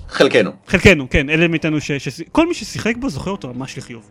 [0.08, 0.52] חלקנו.
[0.68, 1.92] חלקנו, כן, אלה מאיתנו ש...
[1.92, 2.22] ש...
[2.32, 4.10] כל מי ששיחק בו זוכר אותו ממש לחיוב.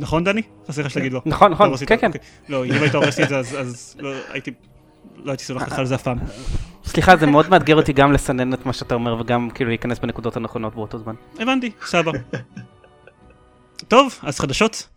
[0.00, 0.42] נכון דני?
[0.68, 1.22] חסר לך שתגיד לא.
[1.26, 2.06] נכון, נכון, כן, כן.
[2.06, 2.20] אוקיי.
[2.48, 4.50] לא, אם היית הורס את זה אז- אז לא הייתי...
[5.16, 6.18] לא הייתי סולח לך על זה אף פעם.
[6.84, 10.36] סליחה, זה מאוד מאתגר אותי גם לסנן את מה שאתה אומר וגם כאילו להיכנס בנקודות
[10.36, 11.14] הנכונות באותו זמן.
[11.40, 12.18] הבנתי, סבבה.
[13.88, 14.88] טוב, אז חדשות.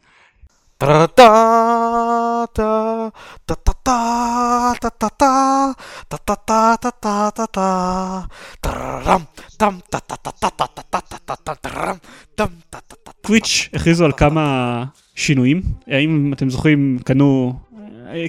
[13.22, 14.84] טוויץ' הכריזו על כמה
[15.16, 15.62] שינויים.
[15.88, 17.60] האם אתם זוכרים, קנו,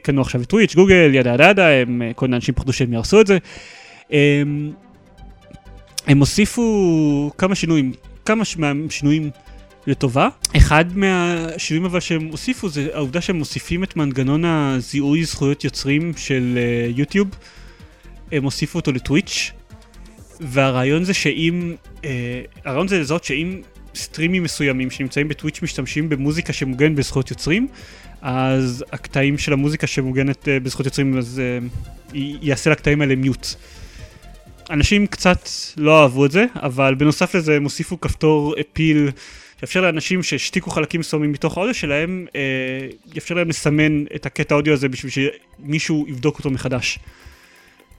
[0.02, 2.92] קנו עכשיו את טוויץ', גוגל, ידה ידה ידה, הם, אה, כל מיני אנשים פחדו שהם
[2.92, 3.38] יהרסו את זה.
[4.10, 4.72] הם,
[6.06, 7.92] הם הוסיפו כמה שינויים,
[8.24, 9.30] כמה ש- מהשינויים
[9.86, 10.28] לטובה.
[10.56, 16.58] אחד מהשינויים אבל שהם הוסיפו זה העובדה שהם מוסיפים את מנגנון הזיהוי זכויות יוצרים של
[16.58, 17.28] אה, יוטיוב.
[18.32, 19.52] הם הוסיפו אותו לטוויץ',
[20.40, 21.74] והרעיון זה שאם,
[22.04, 23.60] אה, הרעיון זה לזהות שאם
[23.94, 27.68] סטרימים מסוימים שנמצאים בטוויץ' משתמשים במוזיקה שמוגנת בזכויות יוצרים,
[28.22, 31.66] אז הקטעים של המוזיקה שמוגנת אה, בזכויות יוצרים, אז אה,
[32.42, 33.46] יעשה לקטעים האלה מיוט.
[34.70, 39.10] אנשים קצת לא אהבו את זה, אבל בנוסף לזה הם הוסיפו כפתור אפיל
[39.60, 42.40] שיאפשר לאנשים שהשתיקו חלקים מסוימים מתוך האודיו שלהם, אה,
[43.14, 46.98] יאפשר להם לסמן את הקטע האודיו הזה בשביל שמישהו יבדוק אותו מחדש.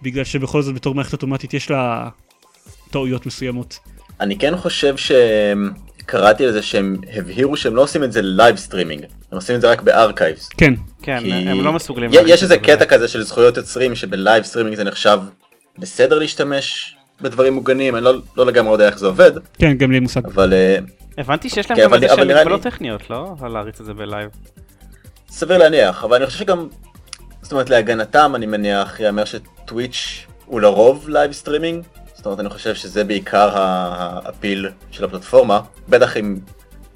[0.01, 2.09] בגלל שבכל זאת בתור מערכת אוטומטית יש לה
[2.91, 3.79] טעויות מסוימות.
[4.21, 9.03] אני כן חושב שקראתי על זה שהם הבהירו שהם לא עושים את זה live streaming,
[9.03, 10.49] הם עושים את זה רק ב archives.
[10.57, 12.11] כן, כן, כי הם לא מסוגלים.
[12.27, 12.85] יש איזה קטע.
[12.85, 15.19] כזה של זכויות יוצרים שב live streaming זה נחשב
[15.77, 19.99] בסדר להשתמש בדברים מוגנים, אני לא, לא לגמרי יודע איך זה עובד, כן, אין לי
[19.99, 20.25] מושג.
[20.25, 20.77] אבל אה,
[21.17, 23.35] הבנתי שיש להם כן, גם אבל- איזה אבל שהם מגבלות טכניות, לא?
[23.41, 24.29] על להריץ את זה ב live.
[25.29, 26.67] סביר להניח, אבל אני חושב שגם,
[27.41, 31.83] זאת אומרת להגנתם אני מניח, יאמר שטוויץ' הוא לרוב live streaming,
[32.19, 35.59] זאת אומרת אני חושב שזה בעיקר ה- ה feel של הפלטפורמה,
[35.89, 36.35] בטח אם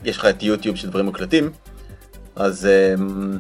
[0.04, 1.50] יש לך את יוטיוב של דברים מוקלטים,
[2.36, 3.38] אז אמ,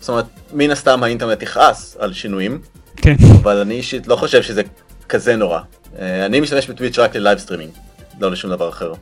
[0.00, 2.60] זאת אומרת מן הסתם האינטרנט יכעס על שינויים,
[2.96, 3.14] כן.
[3.42, 4.62] אבל אני אישית לא חושב שזה
[5.08, 5.60] כזה נורא.
[5.98, 7.70] אה, אני משתמש בטוויץ' רק ל live streaming,
[8.20, 8.92] לא לשום דבר אחר.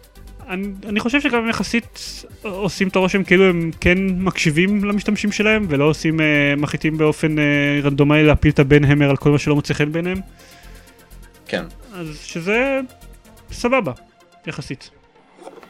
[0.49, 2.01] אני, אני חושב שגם יחסית
[2.43, 6.27] עושים את הרושם כאילו הם כן מקשיבים למשתמשים שלהם ולא עושים, אה,
[6.57, 7.45] מחליטים באופן אה,
[7.83, 10.21] רנדומלי להפיל את הבן המר על כל מה שלא מוצא חן בעיניהם.
[11.47, 11.65] כן,
[11.95, 12.81] אז שזה
[13.53, 13.93] סבבה,
[14.47, 14.91] יחסית.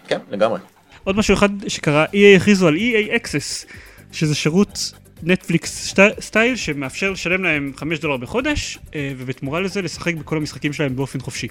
[0.06, 0.60] כן, לגמרי.
[1.04, 3.66] עוד משהו אחד שקרה, EA הכריזו על EA Access,
[4.12, 4.92] שזה שירות
[5.22, 10.96] נטפליקס סטייל שמאפשר לשלם להם 5 דולר בחודש, אה, ובתמורה לזה לשחק בכל המשחקים שלהם
[10.96, 11.48] באופן חופשי.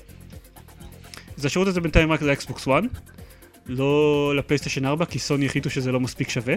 [1.38, 2.84] אז השירות הזה בינתיים רק לאקסבוקס 1,
[3.68, 6.56] לא לפלייסטיישן 4, כי סוני החליטו שזה לא מספיק שווה.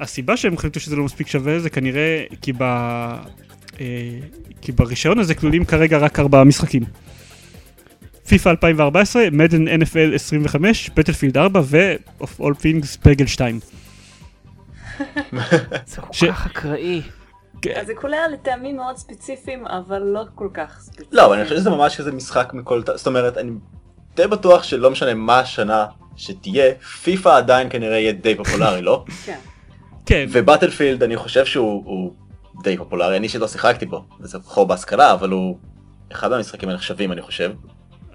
[0.00, 2.62] הסיבה שהם החליטו שזה לא מספיק שווה זה כנראה כי, ב...
[2.62, 4.18] אה,
[4.60, 6.82] כי ברישיון הזה כלולים כרגע רק ארבעה משחקים.
[8.32, 13.60] פיפא 2014, מדן NFL 25, בטלפילד 4 ו-of all things פגל 2.
[15.86, 17.02] זה כל ש- כך אקראי.
[17.76, 21.08] אז זה קולע לטעמים מאוד ספציפיים, אבל לא כל כך ספציפיים.
[21.12, 22.82] לא, אבל אני חושב שזה ממש כזה משחק מכל...
[22.94, 23.50] זאת אומרת, אני
[24.16, 29.04] די בטוח שלא משנה מה השנה שתהיה, פיפא עדיין כנראה יהיה די פופולרי, לא?
[29.26, 29.38] כן.
[30.06, 32.12] כן, ובטלפילד אני חושב שהוא הוא
[32.62, 35.58] די פופולרי, אני שלא שיחקתי בו, וזה חור בהשכלה, אבל הוא
[36.12, 37.52] אחד מהמשחקים הנחשבים אני חושב.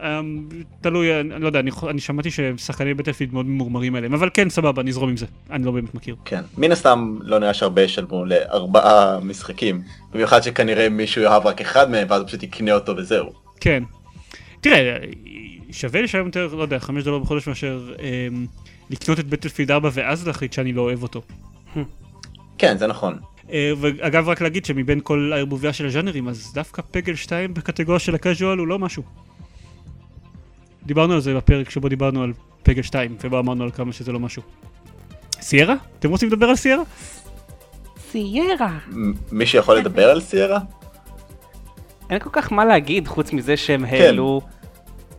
[0.04, 0.48] אמ,
[0.82, 4.84] תלוי, אני לא יודע, אני אני שמעתי ששחקני בטלפילד מאוד ממורמרים עליהם, אבל כן, סבבה,
[4.84, 6.16] נזרום עם זה, אני לא באמת מכיר.
[6.26, 6.42] כן.
[6.58, 9.82] מן הסתם לא נראה שהרבה ישלמו לארבעה משחקים,
[10.14, 13.32] במיוחד שכנראה מישהו יאהב רק אחד מהם ואז פשוט יקנה אותו וזהו.
[13.60, 13.84] כן.
[14.62, 14.98] תראה,
[15.72, 18.46] שווה לשלם יותר, לא יודע, 5 דולר בחודש מאשר אמ,
[18.90, 21.22] לקנות את בטלפילד 4 ואז להחליט שאני לא אוהב אותו.
[22.58, 23.18] כן, זה נכון.
[23.52, 28.16] אה, ואגב, רק להגיד שמבין כל הערבוביה של הז'אנרים, אז דווקא פגל 2 בקטגוריה של
[28.16, 29.04] הקאז'ואל הוא לא משהו.
[30.88, 32.34] דיברנו על זה בפרק שבו דיברנו על
[32.64, 34.42] פגל 2, ובו אמרנו על כמה שזה לא משהו.
[35.42, 35.76] סיירה?
[36.00, 36.84] אתם רוצים לדבר על סיירה?
[38.12, 38.78] סיירה.
[38.92, 40.60] מ- מישהו יכול לדבר על סיירה?
[42.10, 43.94] אין כל כך מה להגיד חוץ מזה שהם כן.
[43.96, 44.42] העלו,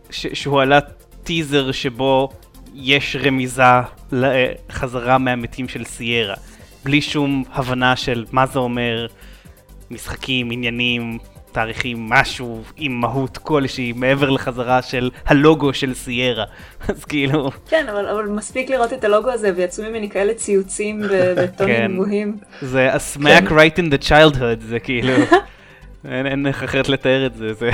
[0.09, 0.79] ש- שהוא עלה
[1.23, 2.29] טיזר שבו
[2.73, 3.63] יש רמיזה
[4.11, 6.35] לחזרה מהמתים של סיירה.
[6.85, 9.07] בלי שום הבנה של מה זה אומר,
[9.91, 11.17] משחקים, עניינים,
[11.51, 16.45] תאריכים, משהו עם מהות כלשהי מעבר לחזרה של הלוגו של סיירה.
[16.87, 21.35] אז כאילו, כן, אבל, אבל מספיק לראות את הלוגו הזה ויצאו ממני כאלה ציוצים כן.
[21.37, 22.37] בטונים גבוהים.
[22.61, 23.57] זה a smack כן.
[23.57, 25.13] right in the childhood, זה כאילו,
[26.11, 27.69] אין אין איך אחרת לתאר את זה, זה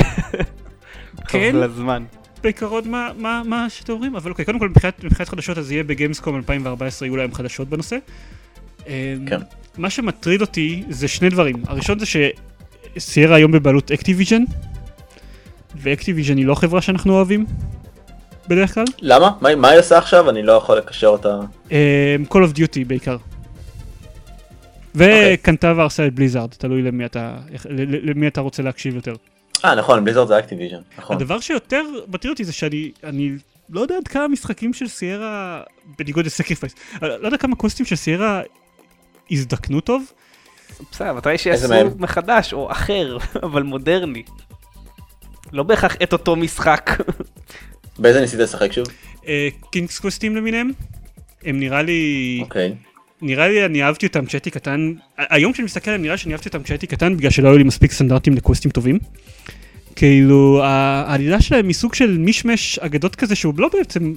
[1.28, 1.52] כן.
[1.52, 2.04] טוב לזמן.
[2.44, 5.84] בעיקרון מה, מה, מה שאתם אומרים, אבל אוקיי, קודם כל מבחינת, מבחינת חדשות אז יהיה
[5.84, 7.98] בגיימסקום 2014 יהיו להם חדשות בנושא.
[8.88, 8.92] אמ,
[9.28, 9.38] כן.
[9.78, 12.06] מה שמטריד אותי זה שני דברים, הראשון זה
[12.98, 14.44] שסיירה היום בבעלות אקטיביז'ן,
[15.76, 17.46] ואקטיביז'ן היא לא חברה שאנחנו אוהבים,
[18.48, 18.86] בדרך כלל.
[19.02, 19.32] למה?
[19.42, 20.30] מה, מה היא עושה עכשיו?
[20.30, 21.40] אני לא יכול לקשר אותה.
[21.72, 21.76] אמ,
[22.30, 23.18] Call of Duty בעיקר.
[24.96, 27.38] וקנתה והרסה את בליזארד, תלוי למי אתה,
[28.04, 29.14] למי אתה רוצה להקשיב יותר.
[29.66, 30.80] אה נכון, בליזארד זה אקטיביז'ן.
[30.98, 31.16] נכון.
[31.16, 33.32] הדבר שיותר מטריד אותי זה שאני אני
[33.70, 35.62] לא יודע עד כמה משחקים של סיירה,
[36.00, 38.42] בניגוד ל Sacrifice, לא יודע כמה קווסטים של סיירה
[39.32, 40.12] הזדקנו טוב.
[40.92, 41.74] בסדר, מתי איזה שיעשו?
[41.98, 44.24] מחדש או אחר, אבל מודרני.
[45.52, 46.90] לא בהכרח את אותו משחק.
[48.00, 48.88] באיזה ניסית לשחק שוב?
[49.72, 50.72] קינגס קוסטים למיניהם,
[51.46, 52.76] הם נראה לי, אוקיי.
[53.22, 56.64] נראה לי אני אהבתי אותם כשהייתי קטן, היום כשאני מסתכל עליהם נראה שאני אהבתי אותם
[56.64, 59.00] כשהייתי קטן בגלל שלא היו לי מספיק סטנדרטים לקוסטים טובים.
[59.96, 64.14] כאילו העלילה שלהם היא סוג של מישמש אגדות כזה שהוא לא בעצם,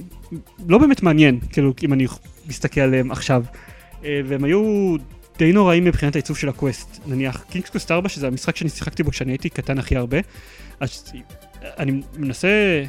[0.67, 2.07] לא באמת מעניין, כאילו אם אני
[2.47, 3.43] מסתכל עליהם עכשיו.
[4.05, 4.95] אה, והם היו
[5.39, 6.99] די נוראים מבחינת העיצוב של ה quest.
[7.05, 10.17] נניח King's Quest 4 שזה המשחק שאני שיחקתי בו כשאני הייתי קטן הכי הרבה.
[10.79, 11.13] אז
[11.79, 12.83] אני מנסה,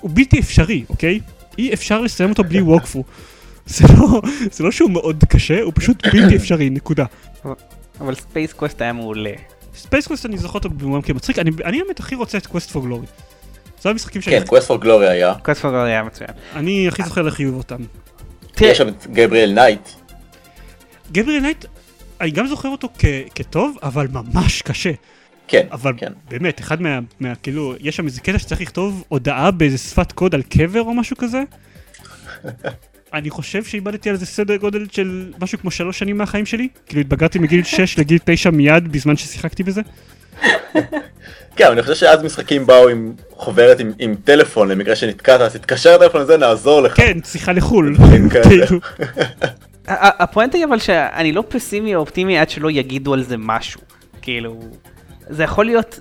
[0.00, 1.20] הוא בלתי אפשרי, אוקיי?
[1.58, 3.04] אי אפשר לסיים אותו בלי ווקפו.
[3.66, 7.04] זה לא, זה לא שהוא מאוד קשה, הוא פשוט בלתי אפשרי, נקודה.
[8.00, 9.32] אבל Space Quest היה מעולה.
[9.76, 12.82] Space Quest אני זוכר אותו כמובן כמצחיק, אני, אני האמת הכי רוצה את Quest for
[12.82, 13.06] Glory.
[13.82, 15.34] זה המשחקים שאני, כן, Quest for Glory היה.
[15.42, 16.30] Quest for היה מצוין.
[16.54, 17.82] אני הכי זוכר לחיוב אותם.
[18.52, 19.88] תראה, יש שם את Gabriel Knight.
[21.12, 21.64] Gabriel Knight,
[22.20, 23.04] אני גם זוכר אותו כ,
[23.34, 24.90] כטוב, אבל ממש קשה.
[25.48, 26.12] כן, אבל כן.
[26.28, 30.34] באמת, אחד מה, מה, כאילו, יש שם איזה קטע שצריך לכתוב הודעה באיזה שפת קוד
[30.34, 31.42] על קבר או משהו כזה.
[33.14, 36.68] אני חושב שאיבדתי על זה סדר גודל של משהו כמו שלוש שנים מהחיים שלי.
[36.86, 39.80] כאילו התבגרתי מגיל 6 לגיל 9 מיד בזמן ששיחקתי בזה.
[41.56, 45.96] כן, אני חושב שאז משחקים באו עם חוברת עם, עם טלפון למקרה שנתקעת, אז תתקשר
[45.96, 46.96] לטלפון הזה, נעזור לך.
[46.96, 47.96] כן, שיחה לחו"ל.
[49.88, 53.80] הפואנטה היא אבל שאני לא פסימי או אופטימי עד שלא יגידו על זה משהו.
[54.22, 54.60] כאילו,
[55.28, 56.00] זה יכול להיות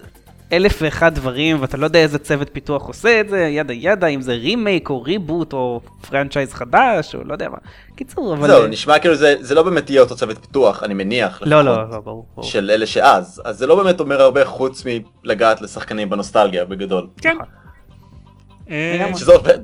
[0.54, 4.22] אלף ואחד דברים ואתה לא יודע איזה צוות פיתוח עושה את זה, yada yada, אם
[4.22, 7.58] זה רימייק או reboot או franchise חדש או לא יודע מה.
[7.96, 8.48] קיצור, אבל...
[8.48, 11.42] זהו, נשמע כאילו זה, זה לא באמת יהיה אותו צוות פיתוח, אני מניח.
[11.46, 12.26] לא, לא, לא, ברור.
[12.36, 12.48] ברור.
[12.48, 17.08] של אלה שאז, אז זה לא באמת אומר הרבה חוץ מלגעת לשחקנים בנוסטלגיה בגדול.
[17.22, 17.38] כן.
[18.70, 19.12] אה.
[19.18, 19.60] שזה עובד.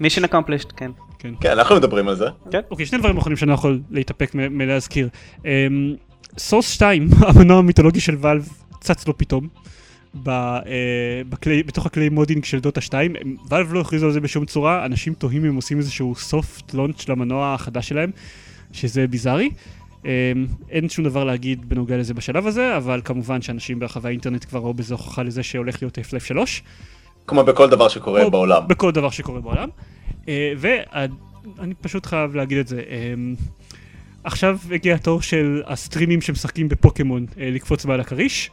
[0.00, 0.90] mission accomplished, כן.
[1.18, 1.34] כן.
[1.40, 2.26] כן, אנחנו מדברים על זה.
[2.70, 5.08] אוקיי, שני דברים אחרונים שאני לא יכול להתאפק מלהזכיר.
[6.38, 8.48] Source 2, המנוע המיתולוגי של Valve,
[8.80, 9.48] צץ לו פתאום.
[10.26, 10.32] אה,
[11.28, 14.84] בכלי, בתוך הכלי modding של דוטה 2, הם- Valve לא הכריזו על זה בשום צורה,
[14.86, 18.10] אנשים תוהים אם עושים איזשהו soft launch למנוע החדש שלהם,
[18.72, 19.50] שזה ביזארי.
[20.06, 20.32] אה,
[20.70, 24.74] אין שום דבר להגיד בנוגע לזה בשלב הזה, אבל כמובן שאנשים ברחבי האינטרנט כבר ראו
[24.74, 26.62] בזה הוכחה לזה שהולך להיות Half-Life 3.
[27.28, 28.68] כמו בכל דבר שקורה או בעולם.
[28.68, 29.68] בכל דבר שקורה בעולם.
[30.28, 32.82] אה, ואני פשוט חייב להגיד את זה.
[32.90, 33.14] אה,
[34.24, 38.50] עכשיו הגיע התור של הסטרימים שמשחקים בפוקימון אה, לקפוץ מעל הכריש.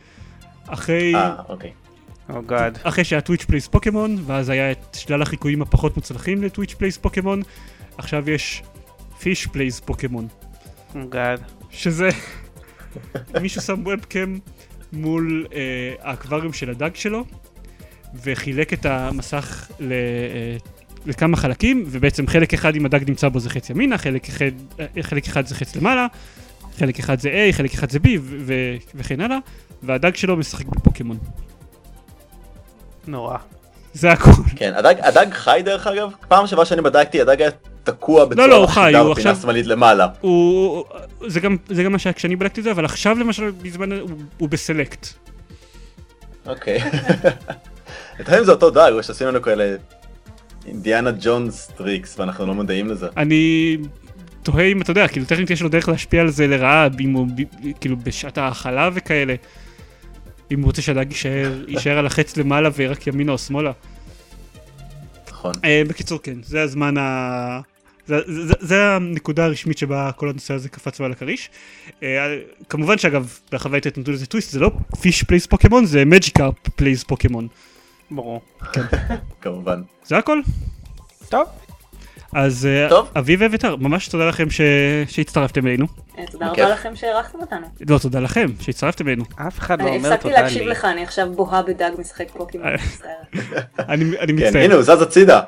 [0.67, 1.71] אחרי, אה, אוקיי.
[2.29, 2.77] oh God.
[2.83, 6.97] אחרי שהיה Twitch Plays Pokémon, ואז היה את שלל החיקויים הפחות מוצלחים ל Twitch Plays
[6.97, 7.41] Pokémon,
[7.97, 8.63] עכשיו יש
[9.19, 10.27] Fish Plays Pokémon.
[10.95, 11.41] oh God.
[11.71, 12.09] שזה
[13.41, 14.39] מישהו שם webcam
[14.93, 17.25] מול אה, האקווריום של הדג שלו
[18.23, 20.57] וחילק את המסך ל, אה,
[21.05, 24.45] לכמה חלקים ובעצם חלק אחד אם הדג נמצא בו זה חץ ימינה, חלק אחד,
[24.79, 26.07] אה, חלק אחד זה חץ למעלה,
[26.77, 29.37] חלק אחד זה A, חלק אחד זה B ו- ו- וכן הלאה
[29.83, 31.17] והדג שלו משחק בפוקימון.
[33.07, 33.37] נורא.
[33.93, 34.31] זה הכל.
[34.55, 37.49] כן, הדג, הדג חי דרך אגב, פעם שעברה שאני בדקתי, הדג היה
[37.83, 40.07] תקוע בצורה לא, הוא חי, הוא בפינה עכשיו- שמאלית למעלה.
[40.21, 40.83] הוא,
[41.27, 44.09] זה גם, זה גם מה שהיה כשאני בדקתי את זה אבל עכשיו למשל בזמן הוא,
[44.37, 45.07] הוא ב select.
[46.45, 46.79] אוקיי.
[48.19, 49.75] לפעמים זה אותו דג, או שעושים לנו כאלה
[50.67, 53.07] Indiana Jones tricks, ואנחנו לא מודעים לזה.
[53.17, 53.77] אני
[54.43, 57.27] תוהה אם אתה יודע, כאילו טכנית יש לו דרך להשפיע על זה לרעה, אם הוא
[57.27, 59.35] ב- כאילו בשעת האכלה וכאלה.
[60.51, 63.71] אם הוא רוצה שהדג יישאר, יישאר על החץ למעלה ורק ימינה או שמאלה.
[65.31, 65.53] נכון.
[65.63, 67.59] אה, בקיצור כן, זה הזמן ה...
[68.07, 71.49] זה, זה, זה הנקודה הרשמית שבה כל הנושא הזה קפץ מעל הכריש.
[72.03, 72.37] אה,
[72.69, 77.47] כמובן שאגב, ברחבי נתנו לזה טוויסט, זה לא Fish Plays Pokémon, זה Magikarp Plays Pokémon.
[78.11, 78.41] ברור.
[79.41, 79.81] כמובן.
[80.03, 80.41] זה הכל.
[81.29, 81.47] טוב.
[82.33, 83.11] אז אה, טוב.
[83.17, 84.61] אביב ואביתר, ממש תודה לכם ש...
[85.07, 85.85] שהצטרפתם אלינו.
[86.17, 86.47] אה, תודה.
[86.47, 87.67] רבה לכם שאירחתם אותנו.
[87.89, 89.23] לא, תודה לכם שהצטרפתם אלינו.
[89.47, 90.69] אף אחד לא אני אומר הפסקתי תודה להקשיב לי.
[90.69, 92.67] לך, אני עכשיו בוהה בדג משחק פוקימון.
[92.67, 92.75] אה.
[93.79, 94.63] אני, אני כן, מצטער.
[94.63, 95.41] הנה הוא זז הצידה.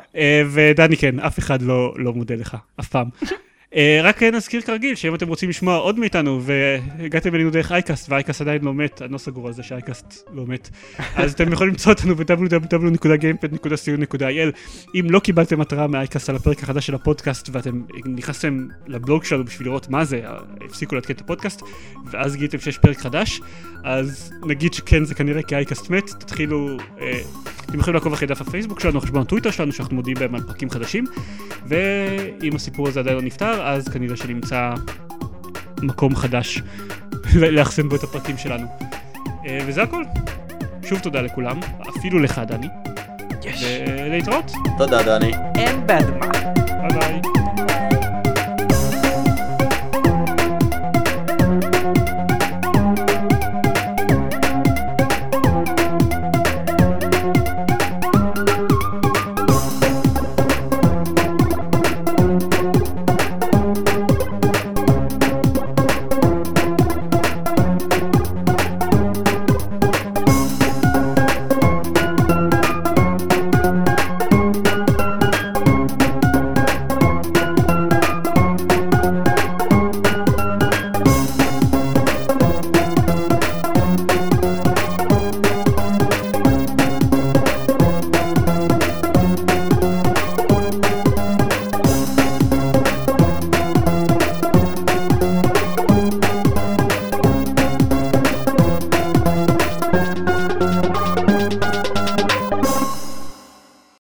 [0.52, 3.10] ודני כן, אף אחד לא, לא מודה לך, אף פעם.
[3.76, 8.42] אה, רק נזכיר כרגיל שאם אתם רוצים לשמוע עוד מאיתנו והגעתם אלינו דרך אייקאסט ואייקאסט
[8.42, 10.70] עדיין לא מת, אני לא סגור על זה שאייקאסט לא מת,
[11.16, 14.52] אז אתם יכולים למצוא אותנו ב-www.gamepad.co.il
[14.96, 19.68] אם לא קיבלתם התראה מאייקאסט על הפרק החדש של הפודקאסט ואתם נכנסתם לבלוג שלנו בשביל
[19.68, 20.22] לראות מה זה,
[20.66, 21.62] הפסיקו לעדכן את הפודקאסט
[22.12, 23.42] ואז גיליתם שיש פרק חדש,
[23.84, 27.20] אז נגיד שכן זה כנראה כי אייקאסט מת, תתחילו, אה,
[27.66, 30.70] אתם יכולים לעקוב אחרי דף הפייסבוק שלנו, חשבון הטוויטר שלנו שאנחנו מודיעים בהם על פרקים
[30.70, 31.06] חדשים
[31.66, 34.74] ואם הסיפור הזה עדיין לא נפתר אז כנראה שנמצא
[35.82, 36.62] מקום חדש
[37.36, 38.68] לאחסן בו את הפרקים שלנו.
[39.46, 40.04] אה, וזה הכל.
[40.84, 41.60] שוב תודה לכולם,
[41.98, 42.68] אפילו לך דני.
[43.44, 43.64] יש.
[43.88, 44.52] ולהתראות.
[44.78, 45.32] תודה דני.
[45.56, 46.28] אין בעד מה.
[46.90, 47.37] ביי ביי.